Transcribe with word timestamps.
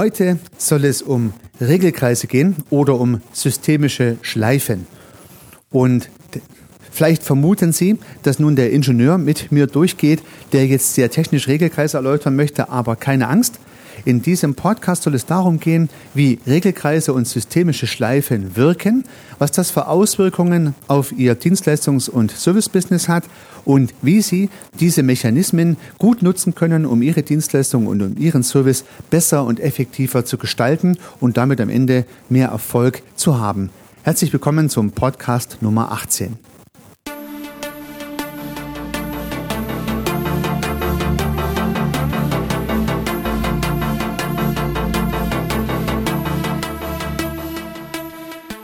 Heute 0.00 0.38
soll 0.56 0.86
es 0.86 1.02
um 1.02 1.34
Regelkreise 1.60 2.26
gehen 2.26 2.56
oder 2.70 2.98
um 2.98 3.20
systemische 3.34 4.16
Schleifen. 4.22 4.86
Und 5.70 6.08
vielleicht 6.90 7.22
vermuten 7.22 7.74
Sie, 7.74 7.98
dass 8.22 8.38
nun 8.38 8.56
der 8.56 8.72
Ingenieur 8.72 9.18
mit 9.18 9.52
mir 9.52 9.66
durchgeht, 9.66 10.22
der 10.54 10.66
jetzt 10.66 10.94
sehr 10.94 11.10
technisch 11.10 11.48
Regelkreise 11.48 11.98
erläutern 11.98 12.34
möchte, 12.34 12.70
aber 12.70 12.96
keine 12.96 13.28
Angst. 13.28 13.58
In 14.04 14.22
diesem 14.22 14.54
Podcast 14.54 15.02
soll 15.02 15.14
es 15.14 15.26
darum 15.26 15.60
gehen, 15.60 15.88
wie 16.14 16.38
Regelkreise 16.46 17.12
und 17.12 17.26
systemische 17.26 17.86
Schleifen 17.86 18.56
wirken, 18.56 19.04
was 19.38 19.52
das 19.52 19.70
für 19.70 19.88
Auswirkungen 19.88 20.74
auf 20.88 21.12
Ihr 21.12 21.38
Dienstleistungs- 21.38 22.08
und 22.08 22.30
Servicebusiness 22.30 23.08
hat 23.08 23.24
und 23.64 23.94
wie 24.02 24.22
Sie 24.22 24.48
diese 24.78 25.02
Mechanismen 25.02 25.76
gut 25.98 26.22
nutzen 26.22 26.54
können, 26.54 26.86
um 26.86 27.02
Ihre 27.02 27.22
Dienstleistung 27.22 27.86
und 27.86 28.02
um 28.02 28.16
Ihren 28.16 28.42
Service 28.42 28.84
besser 29.10 29.44
und 29.44 29.60
effektiver 29.60 30.24
zu 30.24 30.38
gestalten 30.38 30.96
und 31.20 31.36
damit 31.36 31.60
am 31.60 31.68
Ende 31.68 32.06
mehr 32.28 32.48
Erfolg 32.48 33.02
zu 33.16 33.38
haben. 33.38 33.70
Herzlich 34.02 34.32
willkommen 34.32 34.70
zum 34.70 34.92
Podcast 34.92 35.58
Nummer 35.60 35.92
18. 35.92 36.38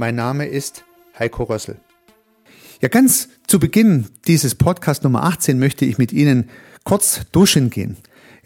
Mein 0.00 0.14
Name 0.14 0.46
ist 0.46 0.84
Heiko 1.18 1.42
Rössel. 1.42 1.76
Ja, 2.80 2.86
ganz 2.86 3.30
zu 3.48 3.58
Beginn 3.58 4.06
dieses 4.28 4.54
Podcast 4.54 5.02
Nummer 5.02 5.24
18 5.24 5.58
möchte 5.58 5.84
ich 5.84 5.98
mit 5.98 6.12
Ihnen 6.12 6.50
kurz 6.84 7.22
duschen 7.32 7.68
gehen. 7.68 7.96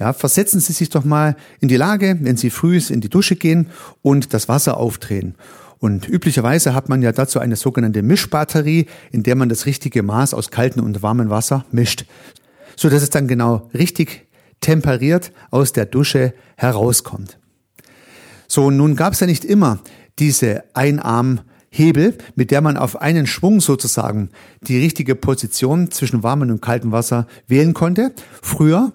Ja, 0.01 0.15
versetzen 0.15 0.61
Sie 0.61 0.73
sich 0.73 0.89
doch 0.89 1.05
mal 1.05 1.37
in 1.61 1.69
die 1.69 1.77
Lage, 1.77 2.17
wenn 2.23 2.39
Sie 2.39 2.49
früh 2.49 2.81
in 2.89 3.03
die 3.03 3.11
Dusche 3.11 3.37
gehen 3.37 3.69
und 4.01 4.33
das 4.33 4.49
Wasser 4.49 4.79
aufdrehen. 4.79 5.35
Und 5.79 6.09
üblicherweise 6.09 6.75
hat 6.75 6.89
man 6.89 7.03
ja 7.03 7.13
dazu 7.13 7.39
eine 7.39 7.57
sogenannte 7.57 8.01
Mischbatterie, 8.03 8.87
in 9.11 9.23
der 9.23 9.37
man 9.37 9.51
das 9.51 9.67
richtige 9.67 10.03
Maß 10.03 10.33
aus 10.33 10.51
kaltem 10.51 10.83
und 10.83 11.03
warmem 11.03 11.29
Wasser 11.29 11.67
mischt, 11.71 12.07
so 12.77 12.89
dass 12.89 13.03
es 13.03 13.11
dann 13.11 13.29
genau 13.29 13.69
richtig 13.75 14.27
temperiert 14.63 15.33
aus 15.51 15.75
der 15.75 15.85
Dusche 15.85 16.33
herauskommt. 16.57 17.37
So, 18.49 18.71
nun 18.71 18.97
gab 18.97 19.13
es 19.13 19.21
ja 19.21 19.27
nicht 19.27 19.45
immer 19.45 19.81
diese 20.19 20.65
Einarmhebel, 20.75 22.19
mit 22.35 22.51
der 22.51 22.61
man 22.61 22.77
auf 22.77 23.01
einen 23.01 23.27
Schwung 23.27 23.61
sozusagen 23.61 24.31
die 24.63 24.79
richtige 24.79 25.15
Position 25.15 25.91
zwischen 25.91 26.23
warmem 26.23 26.51
und 26.51 26.63
kaltem 26.63 26.93
Wasser 26.93 27.27
wählen 27.47 27.75
konnte. 27.75 28.13
Früher 28.41 28.93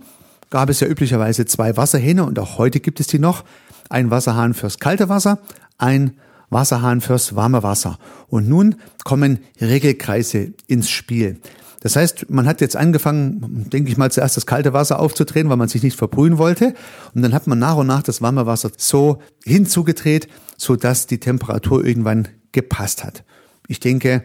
gab 0.49 0.69
es 0.69 0.79
ja 0.79 0.87
üblicherweise 0.87 1.45
zwei 1.45 1.77
Wasserhähne 1.77 2.23
und 2.23 2.39
auch 2.39 2.57
heute 2.57 2.79
gibt 2.79 2.99
es 2.99 3.07
die 3.07 3.19
noch. 3.19 3.43
Ein 3.89 4.11
Wasserhahn 4.11 4.53
fürs 4.53 4.79
kalte 4.79 5.09
Wasser, 5.09 5.39
ein 5.77 6.17
Wasserhahn 6.49 7.01
fürs 7.01 7.35
warme 7.35 7.63
Wasser. 7.63 7.99
Und 8.27 8.47
nun 8.47 8.75
kommen 9.03 9.39
Regelkreise 9.59 10.53
ins 10.67 10.89
Spiel. 10.89 11.39
Das 11.87 11.95
heißt, 11.95 12.29
man 12.29 12.45
hat 12.47 12.59
jetzt 12.59 12.75
angefangen, 12.75 13.69
denke 13.69 13.89
ich 13.89 13.95
mal, 13.95 14.11
zuerst 14.11 14.35
das 14.35 14.45
kalte 14.45 14.73
Wasser 14.73 14.99
aufzudrehen, 14.99 15.47
weil 15.47 15.55
man 15.55 15.69
sich 15.69 15.83
nicht 15.83 15.95
verbrühen 15.95 16.37
wollte. 16.37 16.73
Und 17.15 17.21
dann 17.21 17.33
hat 17.33 17.47
man 17.47 17.59
nach 17.59 17.77
und 17.77 17.87
nach 17.87 18.03
das 18.03 18.21
warme 18.21 18.45
Wasser 18.45 18.71
so 18.75 19.21
hinzugedreht, 19.45 20.27
so 20.57 20.75
dass 20.75 21.07
die 21.07 21.21
Temperatur 21.21 21.85
irgendwann 21.85 22.27
gepasst 22.51 23.05
hat. 23.05 23.23
Ich 23.69 23.79
denke, 23.79 24.23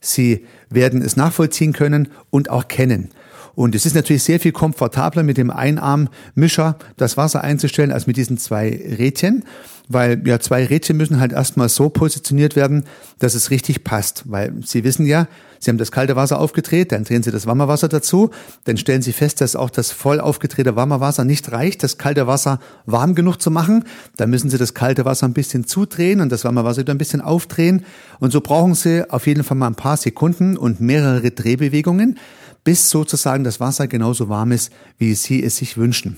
Sie 0.00 0.46
werden 0.70 1.02
es 1.02 1.14
nachvollziehen 1.14 1.74
können 1.74 2.08
und 2.30 2.48
auch 2.48 2.66
kennen. 2.66 3.10
Und 3.54 3.74
es 3.74 3.86
ist 3.86 3.94
natürlich 3.94 4.22
sehr 4.22 4.40
viel 4.40 4.52
komfortabler 4.52 5.22
mit 5.22 5.36
dem 5.36 5.50
Einarmmischer 5.50 6.76
das 6.96 7.16
Wasser 7.16 7.42
einzustellen 7.42 7.92
als 7.92 8.06
mit 8.06 8.16
diesen 8.16 8.38
zwei 8.38 8.68
Rädchen. 8.98 9.44
Weil 9.88 10.22
ja 10.26 10.38
zwei 10.40 10.64
Rädchen 10.64 10.96
müssen 10.96 11.20
halt 11.20 11.32
erstmal 11.32 11.68
so 11.68 11.90
positioniert 11.90 12.56
werden, 12.56 12.84
dass 13.18 13.34
es 13.34 13.50
richtig 13.50 13.84
passt, 13.84 14.22
weil 14.26 14.54
Sie 14.64 14.84
wissen 14.84 15.04
ja, 15.06 15.26
Sie 15.58 15.70
haben 15.70 15.78
das 15.78 15.92
kalte 15.92 16.16
Wasser 16.16 16.40
aufgedreht, 16.40 16.92
dann 16.92 17.04
drehen 17.04 17.22
Sie 17.22 17.30
das 17.30 17.46
warme 17.46 17.68
Wasser 17.68 17.88
dazu, 17.88 18.30
dann 18.64 18.76
stellen 18.76 19.02
Sie 19.02 19.12
fest, 19.12 19.40
dass 19.40 19.54
auch 19.54 19.70
das 19.70 19.92
voll 19.92 20.18
aufgedrehte 20.18 20.76
warme 20.76 21.00
Wasser 21.00 21.24
nicht 21.24 21.52
reicht, 21.52 21.82
das 21.82 21.98
kalte 21.98 22.26
Wasser 22.26 22.58
warm 22.86 23.14
genug 23.14 23.42
zu 23.42 23.50
machen, 23.50 23.84
dann 24.16 24.30
müssen 24.30 24.50
Sie 24.50 24.58
das 24.58 24.74
kalte 24.74 25.04
Wasser 25.04 25.26
ein 25.26 25.34
bisschen 25.34 25.66
zudrehen 25.66 26.20
und 26.20 26.32
das 26.32 26.44
warme 26.44 26.64
Wasser 26.64 26.80
wieder 26.80 26.94
ein 26.94 26.98
bisschen 26.98 27.20
aufdrehen. 27.20 27.84
Und 28.18 28.32
so 28.32 28.40
brauchen 28.40 28.74
Sie 28.74 29.08
auf 29.10 29.26
jeden 29.26 29.44
Fall 29.44 29.56
mal 29.56 29.68
ein 29.68 29.74
paar 29.74 29.96
Sekunden 29.96 30.56
und 30.56 30.80
mehrere 30.80 31.30
Drehbewegungen, 31.30 32.18
bis 32.64 32.90
sozusagen 32.90 33.44
das 33.44 33.60
Wasser 33.60 33.88
genauso 33.88 34.28
warm 34.28 34.52
ist, 34.52 34.72
wie 34.98 35.14
Sie 35.14 35.42
es 35.42 35.56
sich 35.56 35.76
wünschen. 35.76 36.16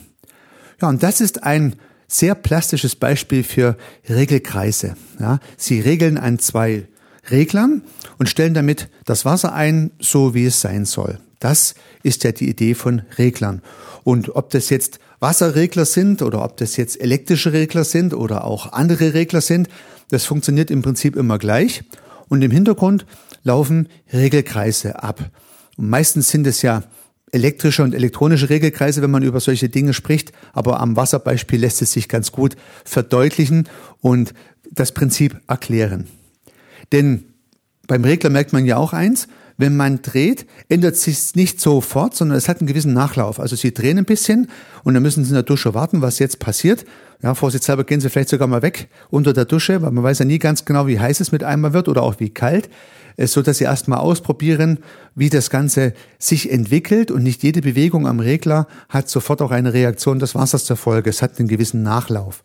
Ja, 0.81 0.89
und 0.89 1.03
das 1.03 1.21
ist 1.21 1.43
ein 1.43 1.77
sehr 2.09 2.35
plastisches 2.35 2.97
Beispiel 2.97 3.43
für 3.43 3.77
Regelkreise. 4.09 4.97
Ja, 5.19 5.41
sie 5.57 5.81
regeln 5.81 6.19
an 6.19 6.39
zwei 6.39 6.87
Reglern 7.31 7.83
und 8.19 8.29
stellen 8.29 8.55
damit 8.55 8.89
das 9.05 9.25
Wasser 9.25 9.55
ein, 9.55 9.91
so 9.99 10.35
wie 10.35 10.47
es 10.47 10.61
sein 10.61 10.85
soll. 10.85 11.19
Das 11.41 11.75
ist 12.03 12.25
ja 12.25 12.33
die 12.33 12.49
Idee 12.49 12.75
von 12.75 13.03
Reglern. 13.19 13.63
Und 14.03 14.37
ob 14.37 14.51
das 14.51 14.71
jetzt 14.71 14.99
Wasserregler 15.21 15.87
sind 15.87 16.23
oder 16.23 16.45
ob 16.45 16.57
das 16.59 16.77
jetzt 16.77 17.01
elektrische 17.01 17.53
Regler 17.53 17.85
sind 17.85 18.15
oder 18.15 18.45
auch 18.45 18.73
andere 18.73 19.15
Regler 19.15 19.41
sind, 19.41 19.69
das 20.11 20.25
funktioniert 20.25 20.71
im 20.71 20.83
Prinzip 20.83 21.17
immer 21.17 21.39
gleich. 21.39 21.85
Und 22.29 22.43
im 22.43 22.51
Hintergrund 22.51 23.07
laufen 23.43 23.89
Regelkreise 24.13 25.03
ab. 25.03 25.31
Und 25.77 25.89
meistens 25.89 26.31
sind 26.31 26.47
es 26.47 26.63
ja 26.63 26.85
elektrische 27.33 27.83
und 27.83 27.95
elektronische 27.95 28.49
Regelkreise, 28.49 29.03
wenn 29.03 29.11
man 29.11 29.23
über 29.23 29.41
solche 29.41 29.69
Dinge 29.69 29.93
spricht. 29.93 30.33
Aber 30.53 30.81
am 30.81 30.97
Wasserbeispiel 30.97 31.61
lässt 31.61 31.83
es 31.83 31.93
sich 31.93 32.09
ganz 32.09 32.33
gut 32.33 32.57
verdeutlichen 32.85 33.69
und 34.01 34.35
das 34.71 34.93
Prinzip 34.93 35.41
erklären. 35.49 36.07
Denn 36.93 37.25
beim 37.87 38.05
Regler 38.05 38.31
merkt 38.31 38.53
man 38.53 38.67
ja 38.67 38.77
auch 38.77 38.93
eins, 38.93 39.29
wenn 39.57 39.77
man 39.77 40.03
dreht, 40.03 40.47
ändert 40.69 40.97
sich 40.97 41.35
nicht 41.35 41.61
sofort, 41.61 42.15
sondern 42.15 42.37
es 42.37 42.49
hat 42.49 42.61
einen 42.61 42.67
gewissen 42.67 42.93
Nachlauf. 42.93 43.39
Also 43.39 43.57
Sie 43.57 43.73
drehen 43.73 43.99
ein 43.99 44.05
bisschen 44.05 44.49
und 44.83 44.95
dann 44.95 45.03
müssen 45.03 45.25
Sie 45.25 45.31
in 45.31 45.35
der 45.35 45.43
Dusche 45.43 45.75
warten, 45.75 46.03
was 46.03 46.19
jetzt 46.19 46.39
passiert. 46.39 46.85
Ja, 47.23 47.35
vorsichtshalber 47.35 47.85
gehen 47.85 48.01
Sie 48.01 48.11
vielleicht 48.11 48.29
sogar 48.29 48.49
mal 48.49 48.63
weg 48.63 48.89
unter 49.11 49.33
der 49.33 49.45
Dusche, 49.45 49.81
weil 49.83 49.93
man 49.93 50.05
weiß 50.05 50.19
ja 50.19 50.25
nie 50.25 50.39
ganz 50.39 50.65
genau, 50.65 50.87
wie 50.87 50.99
heiß 50.99 51.21
es 51.21 51.33
mit 51.33 51.45
einmal 51.45 51.73
wird 51.73 51.89
oder 51.89 52.03
auch 52.03 52.19
wie 52.19 52.31
kalt, 52.31 52.69
äh, 53.17 53.27
so 53.27 53.43
dass 53.43 53.59
Sie 53.59 53.65
erstmal 53.65 54.01
ausprobieren, 54.01 54.81
wie 55.15 55.31
das 55.31 55.51
Ganze 55.51 55.95
sich 56.19 56.51
entwickelt 56.51 57.11
und 57.11 57.23
nicht 57.23 57.43
jede 57.43 57.63
Bewegung 57.63 58.07
am 58.07 58.21
Regler 58.21 58.67
hat 58.89 59.09
sofort 59.09 59.41
auch 59.41 59.53
eine 59.53 59.73
Reaktion 59.73 60.19
des 60.19 60.35
Wassers 60.35 60.65
zur 60.65 60.77
Folge. 60.77 61.11
Es 61.11 61.23
hat 61.23 61.39
einen 61.39 61.49
gewissen 61.49 61.83
Nachlauf. 61.83 62.43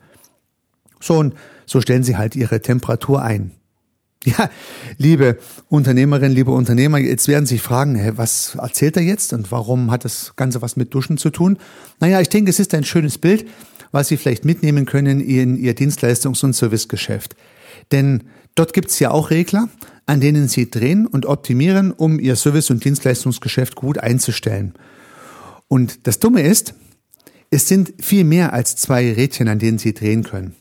So 0.99 1.17
und 1.17 1.33
so 1.65 1.81
stellen 1.81 2.03
Sie 2.03 2.17
halt 2.17 2.35
Ihre 2.35 2.61
Temperatur 2.61 3.21
ein. 3.21 3.51
Ja, 4.25 4.49
liebe 4.97 5.39
Unternehmerinnen, 5.69 6.35
liebe 6.35 6.51
Unternehmer, 6.51 6.97
jetzt 6.97 7.29
werden 7.29 7.45
Sie 7.45 7.55
sich 7.55 7.61
fragen, 7.61 7.95
hä, 7.95 8.13
was 8.15 8.55
erzählt 8.55 8.97
er 8.97 9.03
jetzt 9.03 9.31
und 9.31 9.49
warum 9.49 9.91
hat 9.91 10.03
das 10.03 10.33
Ganze 10.35 10.61
was 10.61 10.75
mit 10.75 10.93
Duschen 10.93 11.17
zu 11.17 11.29
tun? 11.29 11.57
Naja, 12.01 12.19
ich 12.19 12.27
denke, 12.27 12.49
es 12.49 12.59
ist 12.59 12.73
ein 12.73 12.83
schönes 12.83 13.17
Bild, 13.17 13.47
was 13.93 14.09
Sie 14.09 14.17
vielleicht 14.17 14.43
mitnehmen 14.43 14.85
können 14.85 15.21
in 15.21 15.55
Ihr 15.55 15.73
Dienstleistungs- 15.73 16.43
und 16.43 16.53
Servicegeschäft. 16.53 17.37
Denn 17.93 18.23
dort 18.55 18.73
gibt 18.73 18.89
es 18.89 18.99
ja 18.99 19.11
auch 19.11 19.29
Regler, 19.29 19.69
an 20.05 20.19
denen 20.19 20.49
Sie 20.49 20.69
drehen 20.69 21.07
und 21.07 21.25
optimieren, 21.25 21.93
um 21.93 22.19
Ihr 22.19 22.35
Service- 22.35 22.71
und 22.71 22.83
Dienstleistungsgeschäft 22.83 23.75
gut 23.75 23.99
einzustellen. 23.99 24.73
Und 25.69 26.07
das 26.07 26.19
Dumme 26.19 26.41
ist, 26.41 26.73
es 27.51 27.69
sind 27.69 27.93
viel 27.99 28.25
mehr 28.25 28.51
als 28.51 28.75
zwei 28.75 29.13
Rädchen, 29.13 29.47
an 29.47 29.59
denen 29.59 29.77
Sie 29.77 29.93
drehen 29.93 30.23
können. 30.23 30.55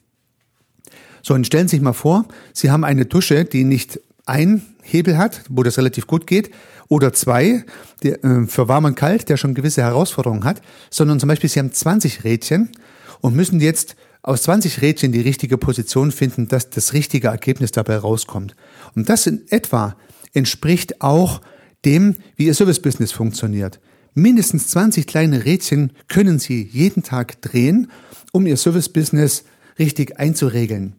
So, 1.22 1.34
und 1.34 1.46
stellen 1.46 1.68
Sie 1.68 1.76
sich 1.76 1.82
mal 1.82 1.92
vor, 1.92 2.26
Sie 2.52 2.70
haben 2.70 2.84
eine 2.84 3.06
Dusche, 3.06 3.44
die 3.44 3.64
nicht 3.64 4.00
ein 4.26 4.62
Hebel 4.82 5.16
hat, 5.18 5.42
wo 5.48 5.62
das 5.62 5.78
relativ 5.78 6.06
gut 6.06 6.26
geht, 6.26 6.50
oder 6.88 7.12
zwei 7.12 7.64
der, 8.02 8.24
äh, 8.24 8.46
für 8.46 8.68
warm 8.68 8.86
und 8.86 8.94
kalt, 8.94 9.28
der 9.28 9.36
schon 9.36 9.54
gewisse 9.54 9.82
Herausforderungen 9.82 10.44
hat, 10.44 10.62
sondern 10.90 11.20
zum 11.20 11.28
Beispiel 11.28 11.50
Sie 11.50 11.58
haben 11.58 11.72
20 11.72 12.24
Rädchen 12.24 12.70
und 13.20 13.34
müssen 13.34 13.60
jetzt 13.60 13.96
aus 14.22 14.42
20 14.42 14.82
Rädchen 14.82 15.12
die 15.12 15.20
richtige 15.20 15.58
Position 15.58 16.10
finden, 16.10 16.48
dass 16.48 16.70
das 16.70 16.92
richtige 16.92 17.28
Ergebnis 17.28 17.72
dabei 17.72 17.96
rauskommt. 17.96 18.54
Und 18.94 19.08
das 19.08 19.26
in 19.26 19.42
etwa 19.50 19.96
entspricht 20.34 21.00
auch 21.00 21.40
dem, 21.84 22.16
wie 22.36 22.46
Ihr 22.46 22.54
Service-Business 22.54 23.12
funktioniert. 23.12 23.80
mindestens 24.14 24.68
20 24.68 25.06
kleine 25.06 25.44
Rädchen 25.44 25.92
können 26.08 26.40
Sie 26.40 26.62
jeden 26.62 27.04
Tag 27.04 27.40
drehen, 27.40 27.90
um 28.32 28.46
Ihr 28.46 28.56
Service-Business 28.56 29.44
richtig 29.78 30.18
einzuregeln. 30.18 30.96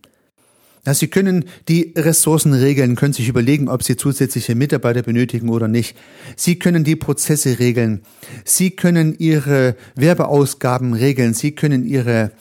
Ja, 0.85 0.93
Sie 0.93 1.07
können 1.07 1.45
die 1.67 1.93
Ressourcen 1.95 2.53
regeln, 2.53 2.95
können 2.95 3.13
sich 3.13 3.27
überlegen, 3.27 3.67
ob 3.67 3.83
Sie 3.83 3.97
zusätzliche 3.97 4.55
Mitarbeiter 4.55 5.01
benötigen 5.01 5.49
oder 5.49 5.67
nicht. 5.67 5.95
Sie 6.35 6.57
können 6.57 6.83
die 6.83 6.95
Prozesse 6.95 7.59
regeln. 7.59 8.01
Sie 8.45 8.71
können 8.71 9.15
Ihre 9.17 9.75
Werbeausgaben 9.95 10.93
regeln. 10.93 11.33
Sie 11.33 11.51
können 11.51 11.85
Ihre 11.85 12.31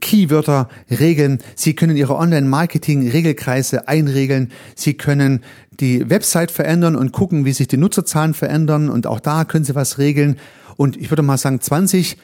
Keywörter 0.00 0.68
regeln. 0.90 1.40
Sie 1.54 1.74
können 1.74 1.96
Ihre 1.96 2.16
Online-Marketing-Regelkreise 2.16 3.88
einregeln. 3.88 4.52
Sie 4.74 4.94
können 4.94 5.40
die 5.80 6.08
Website 6.08 6.50
verändern 6.50 6.96
und 6.96 7.12
gucken, 7.12 7.44
wie 7.44 7.52
sich 7.52 7.68
die 7.68 7.76
Nutzerzahlen 7.76 8.32
verändern. 8.32 8.88
Und 8.88 9.06
auch 9.06 9.20
da 9.20 9.44
können 9.44 9.64
Sie 9.64 9.74
was 9.74 9.98
regeln. 9.98 10.38
Und 10.76 10.96
ich 10.96 11.10
würde 11.10 11.22
mal 11.22 11.36
sagen, 11.36 11.60
20 11.60 12.16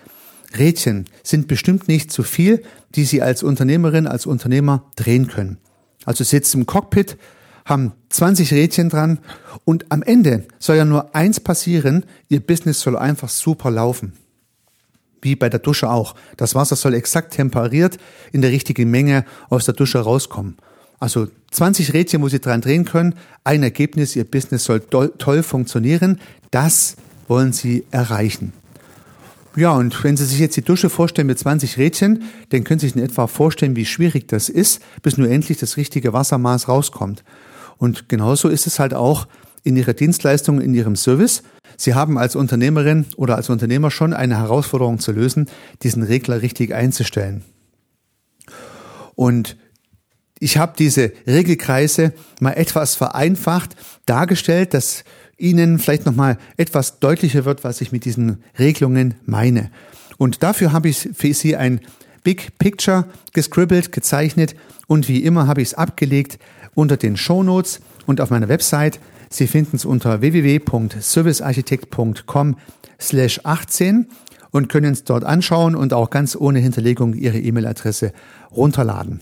Rädchen 0.56 1.06
sind 1.22 1.48
bestimmt 1.48 1.88
nicht 1.88 2.10
zu 2.10 2.22
viel, 2.22 2.62
die 2.94 3.04
Sie 3.04 3.22
als 3.22 3.42
Unternehmerin, 3.42 4.06
als 4.06 4.26
Unternehmer 4.26 4.84
drehen 4.96 5.28
können. 5.28 5.58
Also 6.04 6.24
sitzt 6.24 6.54
im 6.54 6.66
Cockpit, 6.66 7.18
haben 7.64 7.92
20 8.08 8.52
Rädchen 8.52 8.88
dran 8.88 9.18
und 9.64 9.92
am 9.92 10.02
Ende 10.02 10.46
soll 10.58 10.76
ja 10.76 10.84
nur 10.84 11.14
eins 11.14 11.40
passieren, 11.40 12.06
Ihr 12.28 12.40
Business 12.40 12.80
soll 12.80 12.96
einfach 12.96 13.28
super 13.28 13.70
laufen. 13.70 14.14
Wie 15.20 15.36
bei 15.36 15.48
der 15.48 15.60
Dusche 15.60 15.90
auch. 15.90 16.14
Das 16.36 16.54
Wasser 16.54 16.76
soll 16.76 16.94
exakt 16.94 17.34
temperiert 17.34 17.98
in 18.32 18.40
der 18.40 18.52
richtigen 18.52 18.90
Menge 18.90 19.24
aus 19.50 19.64
der 19.64 19.74
Dusche 19.74 19.98
rauskommen. 19.98 20.56
Also 21.00 21.28
20 21.50 21.92
Rädchen, 21.92 22.22
wo 22.22 22.28
Sie 22.28 22.40
dran 22.40 22.60
drehen 22.60 22.84
können. 22.84 23.14
Ein 23.44 23.62
Ergebnis, 23.62 24.16
Ihr 24.16 24.24
Business 24.24 24.64
soll 24.64 24.80
toll 24.80 25.42
funktionieren. 25.42 26.20
Das 26.50 26.96
wollen 27.26 27.52
Sie 27.52 27.84
erreichen. 27.90 28.52
Ja, 29.58 29.72
und 29.72 30.04
wenn 30.04 30.16
Sie 30.16 30.24
sich 30.24 30.38
jetzt 30.38 30.56
die 30.56 30.62
Dusche 30.62 30.88
vorstellen 30.88 31.26
mit 31.26 31.36
20 31.36 31.78
Rädchen, 31.78 32.22
dann 32.50 32.62
können 32.62 32.78
Sie 32.78 32.86
sich 32.86 32.94
in 32.94 33.02
etwa 33.02 33.26
vorstellen, 33.26 33.74
wie 33.74 33.86
schwierig 33.86 34.28
das 34.28 34.48
ist, 34.48 34.80
bis 35.02 35.16
nur 35.16 35.28
endlich 35.28 35.58
das 35.58 35.76
richtige 35.76 36.12
Wassermaß 36.12 36.68
rauskommt. 36.68 37.24
Und 37.76 38.08
genauso 38.08 38.48
ist 38.48 38.68
es 38.68 38.78
halt 38.78 38.94
auch 38.94 39.26
in 39.64 39.76
Ihrer 39.76 39.94
Dienstleistung, 39.94 40.60
in 40.60 40.74
Ihrem 40.74 40.94
Service. 40.94 41.42
Sie 41.76 41.94
haben 41.94 42.18
als 42.18 42.36
Unternehmerin 42.36 43.06
oder 43.16 43.34
als 43.34 43.50
Unternehmer 43.50 43.90
schon 43.90 44.14
eine 44.14 44.38
Herausforderung 44.38 45.00
zu 45.00 45.10
lösen, 45.10 45.46
diesen 45.82 46.04
Regler 46.04 46.40
richtig 46.40 46.72
einzustellen. 46.72 47.42
Und 49.16 49.56
ich 50.38 50.56
habe 50.56 50.74
diese 50.78 51.10
Regelkreise 51.26 52.12
mal 52.38 52.52
etwas 52.52 52.94
vereinfacht 52.94 53.74
dargestellt, 54.06 54.72
dass 54.72 55.02
Ihnen 55.38 55.78
vielleicht 55.78 56.04
nochmal 56.04 56.36
etwas 56.56 56.98
deutlicher 56.98 57.44
wird, 57.44 57.62
was 57.64 57.80
ich 57.80 57.92
mit 57.92 58.04
diesen 58.04 58.42
Regelungen 58.58 59.14
meine. 59.24 59.70
Und 60.18 60.42
dafür 60.42 60.72
habe 60.72 60.88
ich 60.88 61.10
für 61.14 61.32
Sie 61.32 61.56
ein 61.56 61.80
Big 62.24 62.58
Picture 62.58 63.04
gescribbelt, 63.32 63.92
gezeichnet 63.92 64.56
und 64.86 65.08
wie 65.08 65.24
immer 65.24 65.46
habe 65.46 65.62
ich 65.62 65.68
es 65.68 65.74
abgelegt 65.74 66.38
unter 66.74 66.96
den 66.96 67.16
Show 67.16 67.42
Notes 67.42 67.80
und 68.06 68.20
auf 68.20 68.30
meiner 68.30 68.48
Website. 68.48 69.00
Sie 69.30 69.46
finden 69.46 69.76
es 69.76 69.84
unter 69.84 70.20
www.servicearchitekt.com 70.20 72.56
slash 73.00 73.40
18 73.44 74.08
und 74.50 74.68
können 74.68 74.92
es 74.92 75.04
dort 75.04 75.22
anschauen 75.24 75.76
und 75.76 75.92
auch 75.92 76.10
ganz 76.10 76.34
ohne 76.36 76.58
Hinterlegung 76.58 77.14
Ihre 77.14 77.38
E-Mail-Adresse 77.38 78.12
runterladen. 78.50 79.20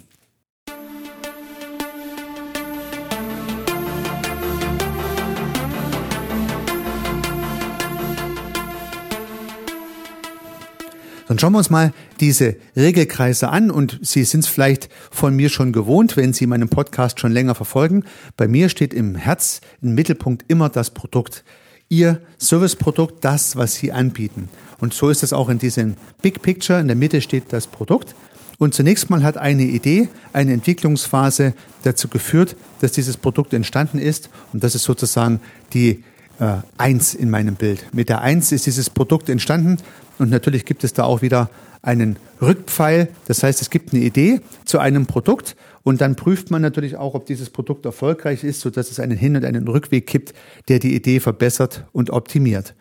Dann 11.28 11.38
schauen 11.38 11.52
wir 11.52 11.58
uns 11.58 11.70
mal 11.70 11.92
diese 12.20 12.56
Regelkreise 12.76 13.48
an 13.48 13.70
und 13.70 13.98
Sie 14.02 14.24
sind 14.24 14.40
es 14.40 14.46
vielleicht 14.46 14.88
von 15.10 15.34
mir 15.34 15.48
schon 15.48 15.72
gewohnt, 15.72 16.16
wenn 16.16 16.32
Sie 16.32 16.46
meinen 16.46 16.68
Podcast 16.68 17.18
schon 17.18 17.32
länger 17.32 17.56
verfolgen. 17.56 18.04
Bei 18.36 18.46
mir 18.46 18.68
steht 18.68 18.94
im 18.94 19.16
Herz, 19.16 19.60
im 19.82 19.94
Mittelpunkt 19.94 20.44
immer 20.48 20.68
das 20.68 20.90
Produkt. 20.90 21.44
Ihr 21.88 22.20
Serviceprodukt, 22.38 23.24
das, 23.24 23.56
was 23.56 23.74
Sie 23.74 23.92
anbieten. 23.92 24.48
Und 24.78 24.94
so 24.94 25.08
ist 25.08 25.22
es 25.22 25.32
auch 25.32 25.48
in 25.48 25.58
diesem 25.58 25.96
Big 26.22 26.42
Picture. 26.42 26.80
In 26.80 26.86
der 26.86 26.96
Mitte 26.96 27.20
steht 27.20 27.52
das 27.52 27.66
Produkt. 27.66 28.14
Und 28.58 28.74
zunächst 28.74 29.10
mal 29.10 29.22
hat 29.22 29.36
eine 29.36 29.64
Idee, 29.64 30.08
eine 30.32 30.52
Entwicklungsphase 30.52 31.54
dazu 31.82 32.08
geführt, 32.08 32.56
dass 32.80 32.92
dieses 32.92 33.16
Produkt 33.16 33.52
entstanden 33.52 33.98
ist. 33.98 34.30
Und 34.52 34.64
das 34.64 34.74
ist 34.74 34.84
sozusagen 34.84 35.40
die 35.74 36.04
äh, 36.38 36.58
Eins 36.76 37.14
in 37.14 37.30
meinem 37.30 37.54
Bild. 37.54 37.86
Mit 37.92 38.08
der 38.08 38.20
Eins 38.20 38.52
ist 38.52 38.66
dieses 38.66 38.90
Produkt 38.90 39.28
entstanden 39.28 39.78
und 40.18 40.30
natürlich 40.30 40.64
gibt 40.64 40.84
es 40.84 40.92
da 40.92 41.04
auch 41.04 41.22
wieder 41.22 41.50
einen 41.82 42.16
Rückpfeil. 42.42 43.08
Das 43.26 43.42
heißt, 43.42 43.62
es 43.62 43.70
gibt 43.70 43.92
eine 43.92 44.02
Idee 44.02 44.40
zu 44.64 44.78
einem 44.78 45.06
Produkt 45.06 45.56
und 45.82 46.00
dann 46.00 46.16
prüft 46.16 46.50
man 46.50 46.62
natürlich 46.62 46.96
auch, 46.96 47.14
ob 47.14 47.26
dieses 47.26 47.50
Produkt 47.50 47.86
erfolgreich 47.86 48.42
ist, 48.42 48.60
sodass 48.60 48.90
es 48.90 48.98
einen 48.98 49.16
Hin- 49.16 49.36
und 49.36 49.44
einen 49.44 49.68
Rückweg 49.68 50.06
gibt, 50.06 50.34
der 50.68 50.78
die 50.78 50.94
Idee 50.94 51.20
verbessert 51.20 51.84
und 51.92 52.10
optimiert. 52.10 52.74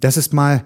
Das 0.00 0.16
ist 0.16 0.32
mal 0.32 0.64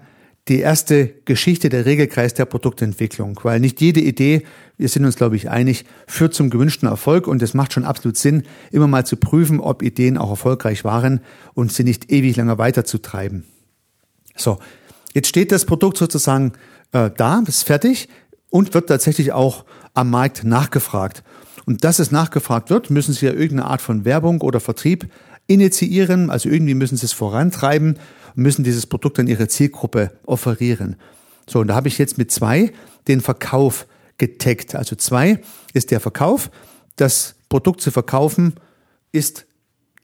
die 0.49 0.59
erste 0.59 1.07
Geschichte 1.25 1.69
der 1.69 1.85
Regelkreis 1.85 2.33
der 2.33 2.45
Produktentwicklung, 2.45 3.39
weil 3.43 3.59
nicht 3.59 3.79
jede 3.79 4.01
Idee, 4.01 4.43
wir 4.77 4.89
sind 4.89 5.05
uns 5.05 5.15
glaube 5.15 5.35
ich 5.35 5.49
einig, 5.49 5.85
führt 6.05 6.33
zum 6.33 6.49
gewünschten 6.49 6.89
Erfolg 6.89 7.27
und 7.27 7.41
es 7.41 7.53
macht 7.53 7.73
schon 7.73 7.85
absolut 7.85 8.17
Sinn, 8.17 8.43
immer 8.71 8.87
mal 8.87 9.05
zu 9.05 9.15
prüfen, 9.15 9.59
ob 9.59 9.81
Ideen 9.81 10.17
auch 10.17 10.29
erfolgreich 10.29 10.83
waren 10.83 11.21
und 11.53 11.71
sie 11.71 11.83
nicht 11.83 12.11
ewig 12.11 12.35
lange 12.35 12.57
weiterzutreiben. 12.57 13.45
So, 14.35 14.59
Jetzt 15.13 15.27
steht 15.27 15.51
das 15.51 15.65
Produkt 15.65 15.97
sozusagen 15.97 16.53
äh, 16.91 17.11
da, 17.15 17.43
ist 17.47 17.63
fertig 17.63 18.09
und 18.49 18.73
wird 18.73 18.89
tatsächlich 18.89 19.31
auch 19.31 19.63
am 19.93 20.09
Markt 20.09 20.43
nachgefragt. 20.43 21.23
Und 21.65 21.83
dass 21.83 21.99
es 21.99 22.11
nachgefragt 22.11 22.69
wird, 22.69 22.89
müssen 22.89 23.13
Sie 23.13 23.25
ja 23.25 23.31
irgendeine 23.31 23.65
Art 23.65 23.81
von 23.81 24.05
Werbung 24.05 24.41
oder 24.41 24.59
Vertrieb 24.59 25.07
initiieren, 25.47 26.29
also 26.29 26.49
irgendwie 26.49 26.73
müssen 26.73 26.97
Sie 26.97 27.05
es 27.05 27.13
vorantreiben 27.13 27.97
müssen 28.35 28.63
dieses 28.63 28.85
Produkt 28.85 29.19
an 29.19 29.27
Ihre 29.27 29.47
Zielgruppe 29.47 30.11
offerieren. 30.25 30.95
So, 31.47 31.59
und 31.59 31.67
da 31.67 31.75
habe 31.75 31.87
ich 31.87 31.97
jetzt 31.97 32.17
mit 32.17 32.31
zwei 32.31 32.71
den 33.07 33.21
Verkauf 33.21 33.87
getaggt. 34.17 34.75
Also 34.75 34.95
zwei 34.95 35.41
ist 35.73 35.91
der 35.91 35.99
Verkauf. 35.99 36.49
Das 36.95 37.35
Produkt 37.49 37.81
zu 37.81 37.91
verkaufen 37.91 38.55
ist 39.11 39.45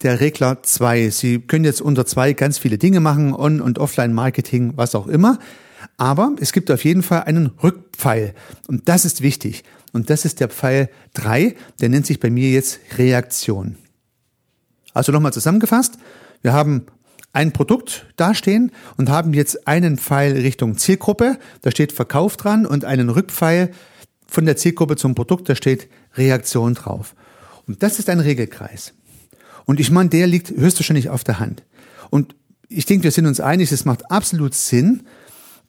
der 0.01 0.19
Regler 0.19 0.63
2. 0.63 1.09
Sie 1.09 1.39
können 1.39 1.65
jetzt 1.65 1.81
unter 1.81 2.05
2 2.05 2.33
ganz 2.33 2.57
viele 2.57 2.77
Dinge 2.77 2.99
machen, 2.99 3.33
On- 3.33 3.61
und 3.61 3.79
Offline-Marketing, 3.79 4.73
was 4.75 4.95
auch 4.95 5.07
immer. 5.07 5.39
Aber 5.97 6.35
es 6.39 6.51
gibt 6.51 6.71
auf 6.71 6.83
jeden 6.83 7.03
Fall 7.03 7.23
einen 7.23 7.47
Rückpfeil. 7.47 8.33
Und 8.67 8.87
das 8.87 9.05
ist 9.05 9.21
wichtig. 9.21 9.63
Und 9.91 10.09
das 10.09 10.25
ist 10.25 10.39
der 10.39 10.49
Pfeil 10.49 10.89
3. 11.15 11.55
Der 11.81 11.89
nennt 11.89 12.05
sich 12.05 12.19
bei 12.19 12.29
mir 12.29 12.49
jetzt 12.49 12.79
Reaktion. 12.97 13.77
Also 14.99 15.13
nochmal 15.13 15.31
zusammengefasst. 15.31 15.93
Wir 16.41 16.51
haben 16.51 16.87
ein 17.31 17.53
Produkt 17.53 18.07
dastehen 18.17 18.73
und 18.97 19.09
haben 19.09 19.33
jetzt 19.33 19.65
einen 19.65 19.97
Pfeil 19.97 20.33
Richtung 20.33 20.77
Zielgruppe. 20.77 21.37
Da 21.61 21.71
steht 21.71 21.93
Verkauf 21.93 22.35
dran 22.35 22.65
und 22.65 22.83
einen 22.83 23.09
Rückpfeil 23.09 23.71
von 24.27 24.45
der 24.45 24.57
Zielgruppe 24.57 24.97
zum 24.97 25.15
Produkt. 25.15 25.47
Da 25.47 25.55
steht 25.55 25.87
Reaktion 26.15 26.73
drauf. 26.73 27.15
Und 27.65 27.81
das 27.81 27.97
ist 27.97 28.09
ein 28.09 28.19
Regelkreis. 28.19 28.93
Und 29.63 29.79
ich 29.79 29.89
meine, 29.89 30.09
der 30.09 30.27
liegt 30.27 30.49
höchstwahrscheinlich 30.49 31.09
auf 31.09 31.23
der 31.23 31.39
Hand. 31.39 31.63
Und 32.09 32.35
ich 32.67 32.85
denke, 32.85 33.05
wir 33.05 33.11
sind 33.11 33.25
uns 33.25 33.39
einig, 33.39 33.71
es 33.71 33.85
macht 33.85 34.11
absolut 34.11 34.53
Sinn, 34.53 35.03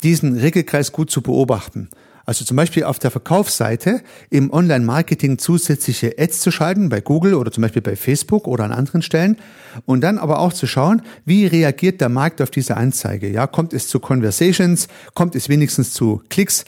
diesen 0.02 0.38
Regelkreis 0.38 0.90
gut 0.90 1.08
zu 1.08 1.22
beobachten. 1.22 1.88
Also 2.30 2.44
zum 2.44 2.56
Beispiel 2.56 2.84
auf 2.84 3.00
der 3.00 3.10
Verkaufsseite 3.10 4.02
im 4.30 4.52
Online-Marketing 4.52 5.38
zusätzliche 5.38 6.14
Ads 6.16 6.38
zu 6.38 6.52
schalten, 6.52 6.88
bei 6.88 7.00
Google 7.00 7.34
oder 7.34 7.50
zum 7.50 7.62
Beispiel 7.62 7.82
bei 7.82 7.96
Facebook 7.96 8.46
oder 8.46 8.62
an 8.62 8.70
anderen 8.70 9.02
Stellen. 9.02 9.37
Und 9.84 10.02
dann 10.02 10.16
aber 10.16 10.38
auch 10.38 10.52
zu 10.52 10.68
schauen, 10.68 11.02
wie 11.25 11.46
reagiert 11.46 12.00
der 12.00 12.08
Markt 12.08 12.40
auf 12.40 12.52
diese 12.52 12.76
Anzeige? 12.76 13.28
Ja, 13.28 13.49
kommt 13.49 13.72
es 13.72 13.88
zu 13.88 13.99
Conversations? 13.99 14.87
Kommt 15.14 15.34
es 15.34 15.49
wenigstens 15.49 15.92
zu 15.92 16.22
Klicks 16.28 16.66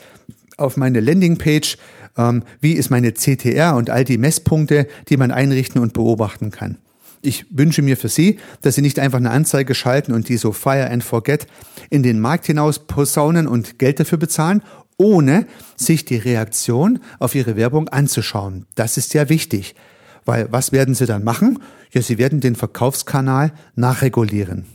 auf 0.56 0.76
meine 0.76 0.98
Landingpage? 0.98 1.78
Ähm, 2.18 2.42
wie 2.60 2.72
ist 2.72 2.90
meine 2.90 3.14
CTR 3.14 3.76
und 3.76 3.88
all 3.88 4.02
die 4.02 4.18
Messpunkte, 4.18 4.88
die 5.10 5.16
man 5.16 5.30
einrichten 5.30 5.80
und 5.80 5.92
beobachten 5.92 6.50
kann? 6.50 6.78
Ich 7.24 7.46
wünsche 7.50 7.82
mir 7.82 7.96
für 7.96 8.08
Sie, 8.08 8.40
dass 8.62 8.74
Sie 8.74 8.82
nicht 8.82 8.98
einfach 8.98 9.18
eine 9.18 9.30
Anzeige 9.30 9.76
schalten 9.76 10.12
und 10.12 10.28
die 10.28 10.36
so 10.36 10.50
fire 10.50 10.90
and 10.90 11.04
forget 11.04 11.46
in 11.88 12.02
den 12.02 12.18
Markt 12.18 12.46
hinaus 12.46 12.80
posaunen 12.80 13.46
und 13.46 13.78
Geld 13.78 14.00
dafür 14.00 14.18
bezahlen, 14.18 14.60
ohne 14.96 15.46
sich 15.76 16.04
die 16.04 16.16
Reaktion 16.16 17.00
auf 17.18 17.34
Ihre 17.34 17.56
Werbung 17.56 17.88
anzuschauen. 17.88 18.66
Das 18.74 18.96
ist 18.96 19.14
ja 19.14 19.28
wichtig. 19.28 19.74
Weil 20.24 20.48
was 20.50 20.72
werden 20.72 20.94
Sie 20.94 21.06
dann 21.06 21.24
machen? 21.24 21.58
Ja, 21.90 22.02
Sie 22.02 22.18
werden 22.18 22.40
den 22.40 22.54
Verkaufskanal 22.54 23.52
nachregulieren. 23.74 24.66